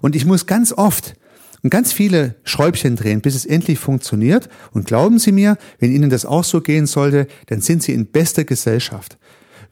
Und 0.01 0.15
ich 0.15 0.25
muss 0.25 0.45
ganz 0.45 0.73
oft, 0.73 1.15
und 1.63 1.69
ganz 1.69 1.91
viele 1.91 2.35
Schräubchen 2.43 2.95
drehen, 2.95 3.21
bis 3.21 3.35
es 3.35 3.45
endlich 3.45 3.79
funktioniert. 3.79 4.47
Und 4.71 4.85
glauben 4.85 5.19
Sie 5.19 5.31
mir, 5.31 5.57
wenn 5.79 5.91
Ihnen 5.91 6.09
das 6.09 6.25
auch 6.25 6.43
so 6.43 6.61
gehen 6.61 6.85
sollte, 6.85 7.27
dann 7.47 7.61
sind 7.61 7.83
Sie 7.83 7.93
in 7.93 8.05
bester 8.05 8.43
Gesellschaft. 8.43 9.17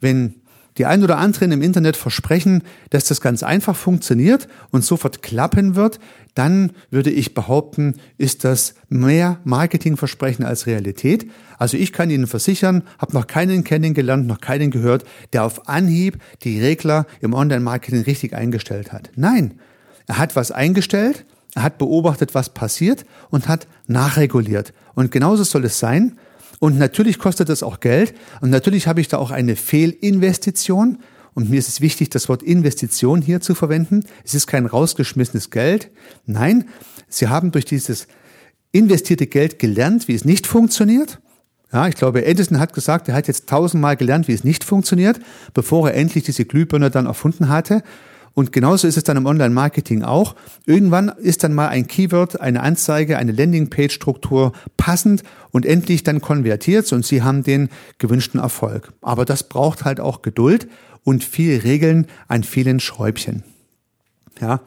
Wenn 0.02 0.36
die 0.78 0.86
ein 0.86 1.04
oder 1.04 1.18
anderen 1.18 1.54
im 1.54 1.62
Internet 1.62 1.96
versprechen, 1.96 2.64
dass 2.90 3.06
das 3.06 3.22
ganz 3.22 3.44
einfach 3.44 3.78
funktioniert 3.78 4.50
und 4.72 4.84
sofort 4.84 5.22
klappen 5.22 5.76
wird, 5.76 6.00
dann 6.34 6.74
würde 6.90 7.12
ich 7.12 7.34
behaupten, 7.34 7.96
ist 8.18 8.44
das 8.44 8.76
mehr 8.90 9.40
Marketingversprechen 9.46 10.44
als 10.44 10.68
Realität. 10.68 11.32
Also 11.58 11.78
ich 11.78 11.94
kann 11.94 12.10
Ihnen 12.10 12.28
versichern, 12.28 12.84
habe 13.00 13.14
noch 13.14 13.28
keinen 13.28 13.64
kennengelernt, 13.64 14.28
noch 14.28 14.42
keinen 14.42 14.70
gehört, 14.70 15.06
der 15.32 15.46
auf 15.46 15.70
Anhieb 15.70 16.18
die 16.44 16.60
Regler 16.60 17.06
im 17.22 17.34
Online-Marketing 17.34 18.02
richtig 18.02 18.34
eingestellt 18.34 18.92
hat. 18.92 19.12
Nein, 19.16 19.54
er 20.08 20.18
hat 20.18 20.36
was 20.36 20.52
eingestellt, 20.52 21.26
er 21.56 21.64
hat 21.64 21.78
beobachtet, 21.78 22.36
was 22.36 22.50
passiert 22.50 23.06
und 23.30 23.48
hat 23.48 23.68
nachreguliert. 23.88 24.74
Und 24.94 25.12
genauso 25.12 25.44
soll 25.44 25.66
es 25.66 25.80
sein. 25.80 26.18
Und 26.60 26.78
natürlich 26.78 27.18
kostet 27.18 27.50
das 27.50 27.64
auch 27.64 27.80
Geld. 27.80 28.14
Und 28.42 28.50
natürlich 28.50 28.88
habe 28.88 29.02
ich 29.02 29.08
da 29.08 29.18
auch 29.18 29.32
eine 29.32 29.56
Fehlinvestition. 29.56 31.00
Und 31.34 31.50
mir 31.50 31.60
ist 31.60 31.70
es 31.70 31.82
wichtig, 31.82 32.10
das 32.10 32.30
Wort 32.30 32.44
Investition 32.44 33.22
hier 33.22 33.42
zu 33.42 33.56
verwenden. 33.56 34.04
Es 34.24 34.34
ist 34.36 34.48
kein 34.48 34.66
rausgeschmissenes 34.66 35.50
Geld. 35.50 35.92
Nein, 36.26 36.66
Sie 37.08 37.28
haben 37.28 37.52
durch 37.52 37.66
dieses 37.66 38.08
investierte 38.72 39.28
Geld 39.28 39.60
gelernt, 39.60 40.08
wie 40.08 40.16
es 40.16 40.26
nicht 40.26 40.48
funktioniert. 40.48 41.20
Ja, 41.72 41.88
ich 41.88 41.96
glaube, 41.96 42.26
Edison 42.26 42.60
hat 42.60 42.74
gesagt, 42.74 43.10
er 43.10 43.16
hat 43.16 43.28
jetzt 43.28 43.48
tausendmal 43.48 43.96
gelernt, 43.96 44.28
wie 44.28 44.34
es 44.34 44.44
nicht 44.44 44.64
funktioniert, 44.64 45.20
bevor 45.54 45.90
er 45.90 45.96
endlich 45.96 46.24
diese 46.24 46.46
Glühbirne 46.46 46.90
dann 46.90 47.06
erfunden 47.06 47.50
hatte. 47.50 47.84
Und 48.36 48.52
genauso 48.52 48.88
ist 48.88 48.98
es 48.98 49.04
dann 49.04 49.18
im 49.18 49.26
Online-Marketing 49.26 50.04
auch. 50.04 50.36
Irgendwann 50.66 51.08
ist 51.08 51.44
dann 51.44 51.54
mal 51.54 51.70
ein 51.70 51.88
Keyword, 51.88 52.42
eine 52.42 52.62
Anzeige, 52.62 53.18
eine 53.18 53.32
Landingpage-Struktur 53.32 54.52
passend 54.76 55.24
und 55.52 55.66
endlich 55.66 56.04
dann 56.04 56.22
konvertiert 56.22 56.92
und 56.92 57.06
Sie 57.06 57.24
haben 57.24 57.44
den 57.44 57.70
gewünschten 57.98 58.42
Erfolg. 58.42 58.92
Aber 59.02 59.24
das 59.24 59.44
braucht 59.44 59.86
halt 59.86 60.02
auch 60.02 60.22
Geduld 60.22 60.68
und 61.06 61.24
viel 61.24 61.60
Regeln 61.62 62.08
an 62.28 62.44
vielen 62.44 62.82
Schräubchen. 62.82 63.44
Ja. 64.42 64.60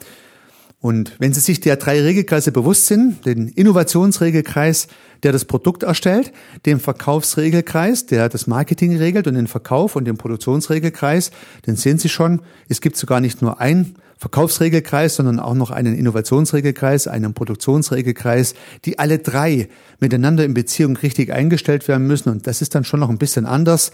Und 0.80 1.16
wenn 1.18 1.32
Sie 1.32 1.40
sich 1.40 1.60
der 1.60 1.76
drei 1.76 2.00
Regelkreise 2.00 2.52
bewusst 2.52 2.86
sind, 2.86 3.26
den 3.26 3.48
Innovationsregelkreis, 3.48 4.86
der 5.24 5.32
das 5.32 5.44
Produkt 5.44 5.82
erstellt, 5.82 6.32
den 6.66 6.78
Verkaufsregelkreis, 6.78 8.06
der 8.06 8.28
das 8.28 8.46
Marketing 8.46 8.96
regelt 8.96 9.26
und 9.26 9.34
den 9.34 9.48
Verkauf 9.48 9.96
und 9.96 10.04
den 10.04 10.16
Produktionsregelkreis, 10.16 11.32
dann 11.62 11.74
sehen 11.74 11.98
Sie 11.98 12.08
schon, 12.08 12.42
es 12.68 12.80
gibt 12.80 12.96
sogar 12.96 13.20
nicht 13.20 13.42
nur 13.42 13.60
ein 13.60 13.96
Verkaufsregelkreis, 14.18 15.16
sondern 15.16 15.40
auch 15.40 15.54
noch 15.54 15.72
einen 15.72 15.96
Innovationsregelkreis, 15.96 17.08
einen 17.08 17.34
Produktionsregelkreis, 17.34 18.54
die 18.84 19.00
alle 19.00 19.18
drei 19.18 19.68
miteinander 19.98 20.44
in 20.44 20.54
Beziehung 20.54 20.96
richtig 20.96 21.32
eingestellt 21.32 21.88
werden 21.88 22.06
müssen. 22.06 22.28
Und 22.28 22.46
das 22.46 22.62
ist 22.62 22.76
dann 22.76 22.84
schon 22.84 23.00
noch 23.00 23.10
ein 23.10 23.18
bisschen 23.18 23.46
anders, 23.46 23.90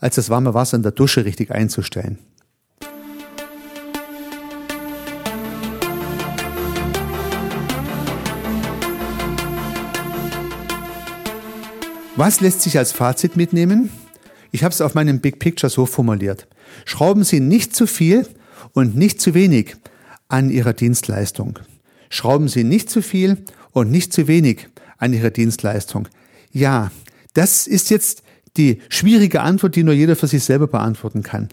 als 0.00 0.14
das 0.14 0.30
warme 0.30 0.54
Wasser 0.54 0.76
in 0.76 0.84
der 0.84 0.92
Dusche 0.92 1.24
richtig 1.24 1.50
einzustellen. 1.50 2.18
Was 12.18 12.40
lässt 12.40 12.62
sich 12.62 12.76
als 12.76 12.90
Fazit 12.90 13.36
mitnehmen? 13.36 13.90
Ich 14.50 14.64
habe 14.64 14.72
es 14.72 14.80
auf 14.80 14.96
meinem 14.96 15.20
Big 15.20 15.38
Picture 15.38 15.70
so 15.70 15.86
formuliert. 15.86 16.48
Schrauben 16.84 17.22
Sie 17.22 17.38
nicht 17.38 17.76
zu 17.76 17.86
viel 17.86 18.26
und 18.72 18.96
nicht 18.96 19.20
zu 19.20 19.34
wenig 19.34 19.76
an 20.26 20.50
Ihrer 20.50 20.72
Dienstleistung. 20.72 21.60
Schrauben 22.10 22.48
Sie 22.48 22.64
nicht 22.64 22.90
zu 22.90 23.02
viel 23.02 23.44
und 23.70 23.92
nicht 23.92 24.12
zu 24.12 24.26
wenig 24.26 24.66
an 24.96 25.12
Ihrer 25.12 25.30
Dienstleistung. 25.30 26.08
Ja, 26.50 26.90
das 27.34 27.68
ist 27.68 27.88
jetzt 27.88 28.24
die 28.56 28.82
schwierige 28.88 29.42
Antwort, 29.42 29.76
die 29.76 29.84
nur 29.84 29.94
jeder 29.94 30.16
für 30.16 30.26
sich 30.26 30.42
selber 30.42 30.66
beantworten 30.66 31.22
kann. 31.22 31.48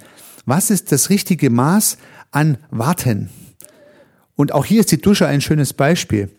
Was 0.48 0.72
ist 0.72 0.92
das 0.92 1.12
richtige 1.12 1.52
Maß 1.52 2.00
an 2.32 2.58
Warten? 2.72 3.30
Und 4.36 4.52
auch 4.52 4.66
hier 4.66 4.80
ist 4.80 4.92
die 4.92 5.00
Dusche 5.00 5.28
ein 5.28 5.42
schönes 5.42 5.74
Beispiel. 5.74 6.32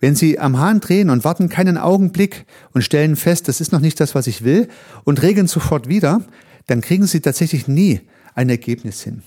Wenn 0.00 0.14
Sie 0.14 0.38
am 0.38 0.58
Hahn 0.58 0.80
drehen 0.80 1.10
und 1.10 1.24
warten 1.24 1.48
keinen 1.48 1.76
Augenblick 1.76 2.46
und 2.72 2.82
stellen 2.82 3.16
fest, 3.16 3.48
das 3.48 3.60
ist 3.60 3.72
noch 3.72 3.80
nicht 3.80 3.98
das, 4.00 4.14
was 4.14 4.26
ich 4.26 4.44
will, 4.44 4.68
und 5.04 5.22
regeln 5.22 5.48
sofort 5.48 5.88
wieder, 5.88 6.22
dann 6.66 6.80
kriegen 6.80 7.06
Sie 7.06 7.20
tatsächlich 7.20 7.66
nie 7.66 8.00
ein 8.34 8.48
Ergebnis 8.48 9.02
hin. 9.02 9.22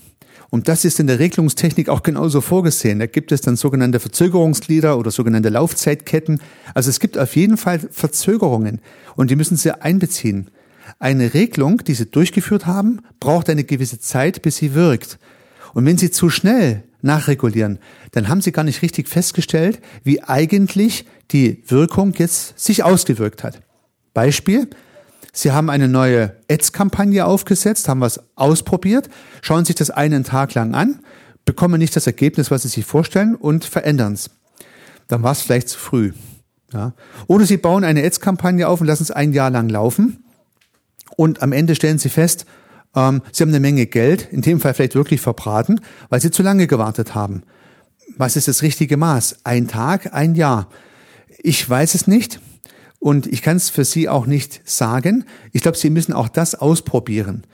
Und 0.48 0.68
das 0.68 0.84
ist 0.84 1.00
in 1.00 1.06
der 1.06 1.18
Regelungstechnik 1.18 1.88
auch 1.88 2.02
genauso 2.02 2.42
vorgesehen. 2.42 2.98
Da 2.98 3.06
gibt 3.06 3.32
es 3.32 3.40
dann 3.40 3.56
sogenannte 3.56 4.00
Verzögerungsglieder 4.00 4.98
oder 4.98 5.10
sogenannte 5.10 5.48
Laufzeitketten. 5.48 6.40
Also 6.74 6.90
es 6.90 7.00
gibt 7.00 7.16
auf 7.16 7.36
jeden 7.36 7.56
Fall 7.56 7.78
Verzögerungen 7.78 8.80
und 9.16 9.30
die 9.30 9.36
müssen 9.36 9.56
Sie 9.56 9.80
einbeziehen. 9.80 10.50
Eine 10.98 11.32
Regelung, 11.32 11.78
die 11.78 11.94
Sie 11.94 12.06
durchgeführt 12.06 12.66
haben, 12.66 13.00
braucht 13.18 13.48
eine 13.48 13.64
gewisse 13.64 13.98
Zeit, 13.98 14.42
bis 14.42 14.56
sie 14.56 14.74
wirkt. 14.74 15.18
Und 15.74 15.86
wenn 15.86 15.96
Sie 15.96 16.10
zu 16.10 16.28
schnell 16.28 16.84
nachregulieren, 17.02 17.78
dann 18.12 18.28
haben 18.28 18.40
Sie 18.40 18.52
gar 18.52 18.64
nicht 18.64 18.82
richtig 18.82 19.08
festgestellt, 19.08 19.80
wie 20.04 20.22
eigentlich 20.22 21.06
die 21.30 21.62
Wirkung 21.66 22.14
jetzt 22.16 22.58
sich 22.58 22.84
ausgewirkt 22.84 23.44
hat. 23.44 23.60
Beispiel, 24.14 24.68
Sie 25.32 25.52
haben 25.52 25.70
eine 25.70 25.88
neue 25.88 26.36
Ads-Kampagne 26.50 27.24
aufgesetzt, 27.24 27.88
haben 27.88 28.00
was 28.00 28.20
ausprobiert, 28.36 29.08
schauen 29.40 29.64
sich 29.64 29.74
das 29.74 29.90
einen 29.90 30.24
Tag 30.24 30.54
lang 30.54 30.74
an, 30.74 31.00
bekommen 31.44 31.78
nicht 31.78 31.96
das 31.96 32.06
Ergebnis, 32.06 32.50
was 32.50 32.62
Sie 32.62 32.68
sich 32.68 32.84
vorstellen 32.84 33.34
und 33.34 33.64
verändern 33.64 34.12
es. 34.12 34.30
Dann 35.08 35.22
war 35.22 35.32
es 35.32 35.40
vielleicht 35.40 35.70
zu 35.70 35.78
früh. 35.78 36.12
Ja. 36.72 36.94
Oder 37.26 37.46
Sie 37.46 37.56
bauen 37.56 37.84
eine 37.84 38.04
Ads-Kampagne 38.04 38.68
auf 38.68 38.80
und 38.80 38.86
lassen 38.86 39.02
es 39.02 39.10
ein 39.10 39.32
Jahr 39.32 39.50
lang 39.50 39.68
laufen 39.68 40.24
und 41.16 41.42
am 41.42 41.52
Ende 41.52 41.74
stellen 41.74 41.98
Sie 41.98 42.08
fest, 42.08 42.46
ähm, 42.94 43.22
sie 43.32 43.42
haben 43.42 43.50
eine 43.50 43.60
Menge 43.60 43.86
Geld, 43.86 44.28
in 44.30 44.42
dem 44.42 44.60
Fall 44.60 44.74
vielleicht 44.74 44.94
wirklich 44.94 45.20
verbraten, 45.20 45.80
weil 46.08 46.20
sie 46.20 46.30
zu 46.30 46.42
lange 46.42 46.66
gewartet 46.66 47.14
haben. 47.14 47.42
Was 48.16 48.36
ist 48.36 48.48
das 48.48 48.62
richtige 48.62 48.96
Maß? 48.96 49.40
Ein 49.44 49.68
Tag, 49.68 50.12
ein 50.12 50.34
Jahr? 50.34 50.68
Ich 51.38 51.68
weiß 51.68 51.94
es 51.94 52.06
nicht 52.06 52.40
und 52.98 53.26
ich 53.26 53.42
kann 53.42 53.56
es 53.56 53.70
für 53.70 53.84
Sie 53.84 54.08
auch 54.08 54.26
nicht 54.26 54.60
sagen. 54.68 55.24
Ich 55.52 55.62
glaube, 55.62 55.78
Sie 55.78 55.90
müssen 55.90 56.12
auch 56.12 56.28
das 56.28 56.54
ausprobieren. 56.54 57.44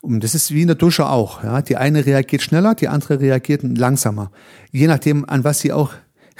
Und 0.00 0.22
das 0.22 0.34
ist 0.34 0.52
wie 0.52 0.62
in 0.62 0.66
der 0.66 0.76
Dusche 0.76 1.08
auch. 1.08 1.42
Ja? 1.44 1.62
Die 1.62 1.76
eine 1.76 2.04
reagiert 2.04 2.42
schneller, 2.42 2.74
die 2.74 2.88
andere 2.88 3.20
reagiert 3.20 3.62
langsamer. 3.62 4.30
Je 4.72 4.86
nachdem, 4.86 5.26
an 5.26 5.44
was 5.44 5.60
Sie 5.60 5.72
auch 5.72 5.92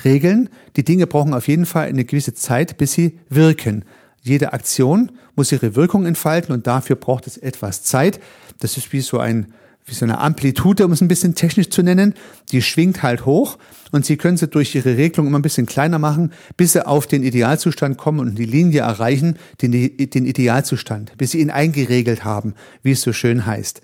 regeln. 0.05 0.49
Die 0.77 0.85
Dinge 0.85 1.07
brauchen 1.07 1.35
auf 1.35 1.47
jeden 1.49 1.67
Fall 1.67 1.87
eine 1.87 2.05
gewisse 2.05 2.35
Zeit, 2.35 2.77
bis 2.79 2.93
sie 2.93 3.19
wirken. 3.29 3.85
Jede 4.25 4.55
Aktion 4.55 5.13
muss 5.37 5.53
ihre 5.53 5.77
Wirkung 5.77 6.07
entfalten 6.07 6.55
und 6.55 6.67
dafür 6.67 6.97
braucht 6.97 7.27
es 7.27 7.37
etwas 7.37 7.83
Zeit. 7.83 8.21
Das 8.59 8.79
ist 8.79 8.93
wie 8.93 9.03
so 9.03 9.19
ein 9.19 9.53
wie 9.87 9.93
so 9.93 10.07
eine 10.07 10.19
Amplitude, 10.19 10.87
um 10.87 10.93
es 10.93 11.03
ein 11.03 11.09
bisschen 11.09 11.35
technisch 11.35 11.69
zu 11.69 11.83
nennen, 11.83 12.15
die 12.53 12.63
schwingt 12.63 13.03
halt 13.03 13.27
hoch 13.27 13.59
und 13.93 14.07
Sie 14.07 14.17
können 14.17 14.39
sie 14.39 14.49
durch 14.49 14.75
Ihre 14.75 14.97
Regelung 14.97 15.27
immer 15.27 15.39
ein 15.39 15.43
bisschen 15.43 15.67
kleiner 15.67 15.99
machen, 15.99 16.33
bis 16.57 16.73
Sie 16.73 16.87
auf 16.87 17.07
den 17.07 17.23
Idealzustand 17.23 17.99
kommen 17.99 18.21
und 18.21 18.37
die 18.37 18.47
Linie 18.47 18.81
erreichen, 18.81 19.37
den, 19.61 19.73
den 19.73 20.25
Idealzustand, 20.25 21.19
bis 21.19 21.33
Sie 21.33 21.41
ihn 21.41 21.51
eingeregelt 21.51 22.25
haben, 22.25 22.55
wie 22.83 22.93
es 22.93 23.03
so 23.03 23.13
schön 23.13 23.45
heißt. 23.45 23.83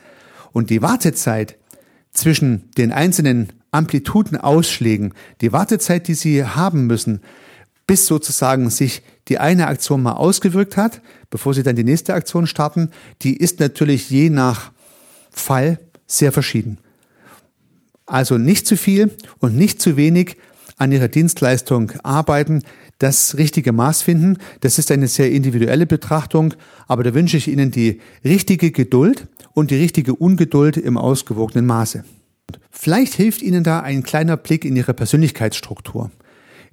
Und 0.53 0.71
die 0.71 0.81
Wartezeit 0.81 1.57
zwischen 2.13 2.71
den 2.79 2.93
einzelnen 2.93 3.53
Amplitudenausschlägen, 3.71 5.13
die 5.43 5.53
Wartezeit, 5.53 6.09
die 6.09 6.15
Sie 6.15 6.45
haben 6.45 6.87
müssen, 6.87 7.21
bis 7.91 8.07
sozusagen 8.07 8.71
sich 8.71 9.03
die 9.27 9.39
eine 9.39 9.67
Aktion 9.67 10.01
mal 10.01 10.13
ausgewirkt 10.13 10.77
hat, 10.77 11.03
bevor 11.29 11.55
Sie 11.55 11.65
dann 11.65 11.75
die 11.75 11.83
nächste 11.83 12.15
Aktion 12.15 12.47
starten, 12.47 12.93
die 13.23 13.37
ist 13.37 13.59
natürlich 13.59 14.09
je 14.11 14.31
nach 14.31 14.71
Fall 15.33 15.81
sehr 16.07 16.31
verschieden. 16.31 16.79
Also 18.07 18.39
nicht 18.39 18.69
zu 18.69 18.77
viel 18.77 19.11
und 19.41 19.57
nicht 19.57 19.83
zu 19.83 19.97
wenig 19.97 20.37
an 20.77 20.93
Ihrer 20.93 21.09
Dienstleistung 21.09 21.91
arbeiten, 22.05 22.63
das 22.99 23.37
richtige 23.37 23.73
Maß 23.73 24.03
finden. 24.03 24.39
Das 24.61 24.79
ist 24.79 24.93
eine 24.93 25.09
sehr 25.09 25.33
individuelle 25.33 25.87
Betrachtung, 25.87 26.55
aber 26.87 27.03
da 27.03 27.13
wünsche 27.13 27.39
ich 27.39 27.49
Ihnen 27.49 27.73
die 27.73 28.01
richtige 28.25 28.71
Geduld 28.71 29.27
und 29.53 29.73
die 29.73 29.77
richtige 29.79 30.15
Ungeduld 30.15 30.77
im 30.77 30.97
ausgewogenen 30.97 31.67
Maße. 31.67 32.05
Vielleicht 32.71 33.15
hilft 33.15 33.43
Ihnen 33.43 33.65
da 33.65 33.81
ein 33.81 34.05
kleiner 34.05 34.37
Blick 34.37 34.65
in 34.65 34.77
Ihre 34.77 34.95
Persönlichkeitsstruktur. 34.95 36.13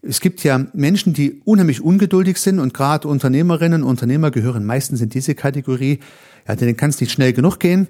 Es 0.01 0.21
gibt 0.21 0.43
ja 0.43 0.67
Menschen, 0.73 1.13
die 1.13 1.41
unheimlich 1.43 1.81
ungeduldig 1.81 2.37
sind 2.37 2.59
und 2.59 2.73
gerade 2.73 3.07
Unternehmerinnen 3.07 3.83
und 3.83 3.89
Unternehmer 3.89 4.31
gehören 4.31 4.65
meistens 4.65 5.01
in 5.01 5.09
diese 5.09 5.35
Kategorie. 5.35 5.99
Ja, 6.47 6.55
denen 6.55 6.77
kann 6.77 6.91
es 6.91 7.01
nicht 7.01 7.11
schnell 7.11 7.33
genug 7.33 7.59
gehen. 7.59 7.87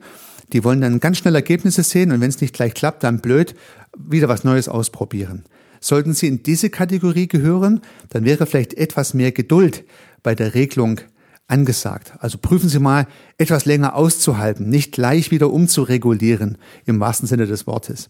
Die 0.53 0.63
wollen 0.63 0.81
dann 0.81 0.99
ganz 0.99 1.17
schnell 1.17 1.35
Ergebnisse 1.35 1.83
sehen 1.83 2.11
und 2.11 2.21
wenn 2.21 2.29
es 2.29 2.39
nicht 2.39 2.53
gleich 2.53 2.73
klappt, 2.73 3.03
dann 3.03 3.19
blöd 3.19 3.55
wieder 3.97 4.29
was 4.29 4.43
Neues 4.43 4.69
ausprobieren. 4.69 5.43
Sollten 5.79 6.13
Sie 6.13 6.27
in 6.27 6.43
diese 6.43 6.69
Kategorie 6.69 7.27
gehören, 7.27 7.81
dann 8.09 8.25
wäre 8.25 8.45
vielleicht 8.45 8.73
etwas 8.75 9.13
mehr 9.13 9.31
Geduld 9.31 9.83
bei 10.23 10.33
der 10.33 10.53
Regelung 10.53 11.01
angesagt. 11.47 12.13
Also 12.19 12.37
prüfen 12.37 12.69
Sie 12.69 12.79
mal, 12.79 13.07
etwas 13.37 13.65
länger 13.65 13.95
auszuhalten, 13.95 14.69
nicht 14.69 14.93
gleich 14.93 15.31
wieder 15.31 15.51
umzuregulieren, 15.51 16.57
im 16.85 16.99
wahrsten 16.99 17.27
Sinne 17.27 17.45
des 17.45 17.67
Wortes. 17.67 18.09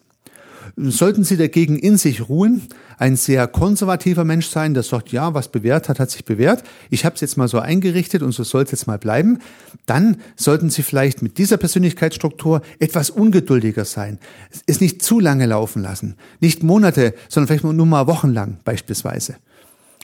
Sollten 0.75 1.23
Sie 1.23 1.37
dagegen 1.37 1.77
in 1.77 1.97
sich 1.97 2.27
ruhen, 2.29 2.63
ein 2.97 3.15
sehr 3.15 3.47
konservativer 3.47 4.23
Mensch 4.23 4.47
sein, 4.47 4.73
der 4.73 4.83
sagt, 4.83 5.11
ja, 5.11 5.33
was 5.33 5.49
bewährt 5.49 5.87
hat, 5.89 5.99
hat 5.99 6.11
sich 6.11 6.25
bewährt, 6.25 6.63
ich 6.89 7.05
habe 7.05 7.15
es 7.15 7.21
jetzt 7.21 7.37
mal 7.37 7.47
so 7.47 7.59
eingerichtet 7.59 8.23
und 8.23 8.31
so 8.31 8.43
soll 8.43 8.63
es 8.63 8.71
jetzt 8.71 8.87
mal 8.87 8.97
bleiben, 8.97 9.39
dann 9.85 10.17
sollten 10.35 10.69
Sie 10.69 10.83
vielleicht 10.83 11.21
mit 11.21 11.37
dieser 11.37 11.57
Persönlichkeitsstruktur 11.57 12.61
etwas 12.79 13.09
ungeduldiger 13.09 13.85
sein, 13.85 14.19
es 14.65 14.81
nicht 14.81 15.01
zu 15.03 15.19
lange 15.19 15.45
laufen 15.45 15.81
lassen, 15.81 16.15
nicht 16.39 16.63
Monate, 16.63 17.13
sondern 17.29 17.47
vielleicht 17.47 17.63
nur 17.63 17.85
mal 17.85 18.07
wochenlang 18.07 18.57
beispielsweise. 18.63 19.35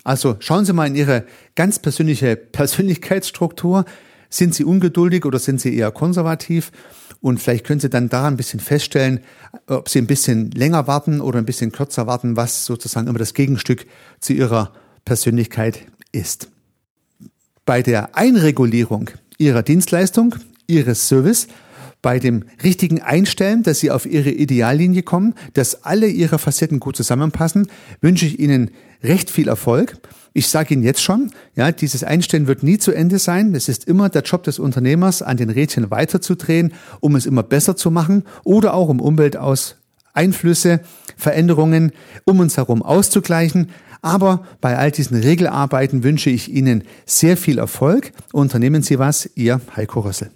Also 0.04 0.36
schauen 0.40 0.66
Sie 0.66 0.74
mal 0.74 0.88
in 0.88 0.96
Ihre 0.96 1.26
ganz 1.56 1.80
persönliche 1.80 2.36
Persönlichkeitsstruktur, 2.36 3.86
sind 4.30 4.56
Sie 4.56 4.66
ungeduldig 4.66 5.26
oder 5.26 5.40
sind 5.40 5.62
Sie 5.62 5.76
eher 5.76 5.92
konservativ? 5.92 6.72
Und 7.24 7.40
vielleicht 7.40 7.66
können 7.66 7.80
Sie 7.80 7.90
dann 7.90 8.10
daran 8.10 8.34
ein 8.34 8.38
bisschen 8.38 8.60
feststellen, 8.60 9.22
ob 9.68 9.88
Sie 9.88 9.98
ein 9.98 10.08
bisschen 10.08 10.52
länger 10.52 10.88
warten 10.88 11.22
oder 11.22 11.40
ein 11.40 11.46
bisschen 11.46 11.72
kürzer 11.72 12.06
warten, 12.06 12.36
was 12.36 12.66
sozusagen 12.66 13.08
immer 13.08 13.18
das 13.18 13.34
Gegenstück 13.34 13.86
zu 14.20 14.34
Ihrer 14.34 14.74
Persönlichkeit 15.06 15.86
ist. 16.12 16.50
Bei 17.64 17.82
der 17.82 18.18
Einregulierung 18.18 19.10
Ihrer 19.38 19.64
Dienstleistung, 19.64 20.36
Ihres 20.68 21.08
Service, 21.08 21.48
bei 22.02 22.20
dem 22.20 22.44
richtigen 22.62 23.02
Einstellen, 23.02 23.64
dass 23.64 23.80
Sie 23.80 23.90
auf 23.90 24.06
Ihre 24.06 24.32
Ideallinie 24.32 25.04
kommen, 25.04 25.34
dass 25.54 25.86
alle 25.86 26.08
Ihre 26.08 26.40
Facetten 26.40 26.82
gut 26.82 26.98
zusammenpassen, 26.98 27.68
wünsche 28.02 28.26
ich 28.26 28.38
Ihnen 28.38 28.72
recht 29.02 29.30
viel 29.30 29.48
Erfolg. 29.48 29.98
Ich 30.36 30.48
sage 30.48 30.74
Ihnen 30.74 30.84
jetzt 30.84 31.04
schon, 31.04 31.32
ja, 31.56 31.72
dieses 31.72 32.04
Einstellen 32.04 32.48
wird 32.48 32.64
nie 32.64 32.80
zu 32.80 32.92
Ende 32.92 33.20
sein. 33.20 33.54
Es 33.54 33.70
ist 33.70 33.86
immer 33.86 34.10
der 34.10 34.24
Job 34.24 34.44
des 34.44 34.58
Unternehmers, 34.58 35.22
an 35.22 35.38
den 35.38 35.52
Rädchen 35.52 35.92
weiterzudrehen, 35.92 36.74
um 37.00 37.16
es 37.16 37.28
immer 37.28 37.44
besser 37.44 37.76
zu 37.76 37.92
machen 37.92 38.24
oder 38.44 38.74
auch 38.74 38.90
um 38.90 39.00
Umwelt 39.00 39.38
aus 39.38 39.76
Einflüsse, 40.14 40.80
Veränderungen 41.18 41.92
um 42.26 42.40
uns 42.40 42.58
herum 42.58 42.82
auszugleichen. 42.82 43.70
Aber 44.02 44.44
bei 44.60 44.78
all 44.78 44.92
diesen 44.92 45.18
Regelarbeiten 45.18 46.04
wünsche 46.04 46.30
ich 46.30 46.52
Ihnen 46.52 46.84
sehr 47.06 47.38
viel 47.38 47.60
Erfolg. 47.60 48.12
Unternehmen 48.34 48.82
Sie 48.82 49.00
was, 49.00 49.30
Ihr 49.36 49.62
Heiko 49.76 50.02
Rössel. 50.02 50.32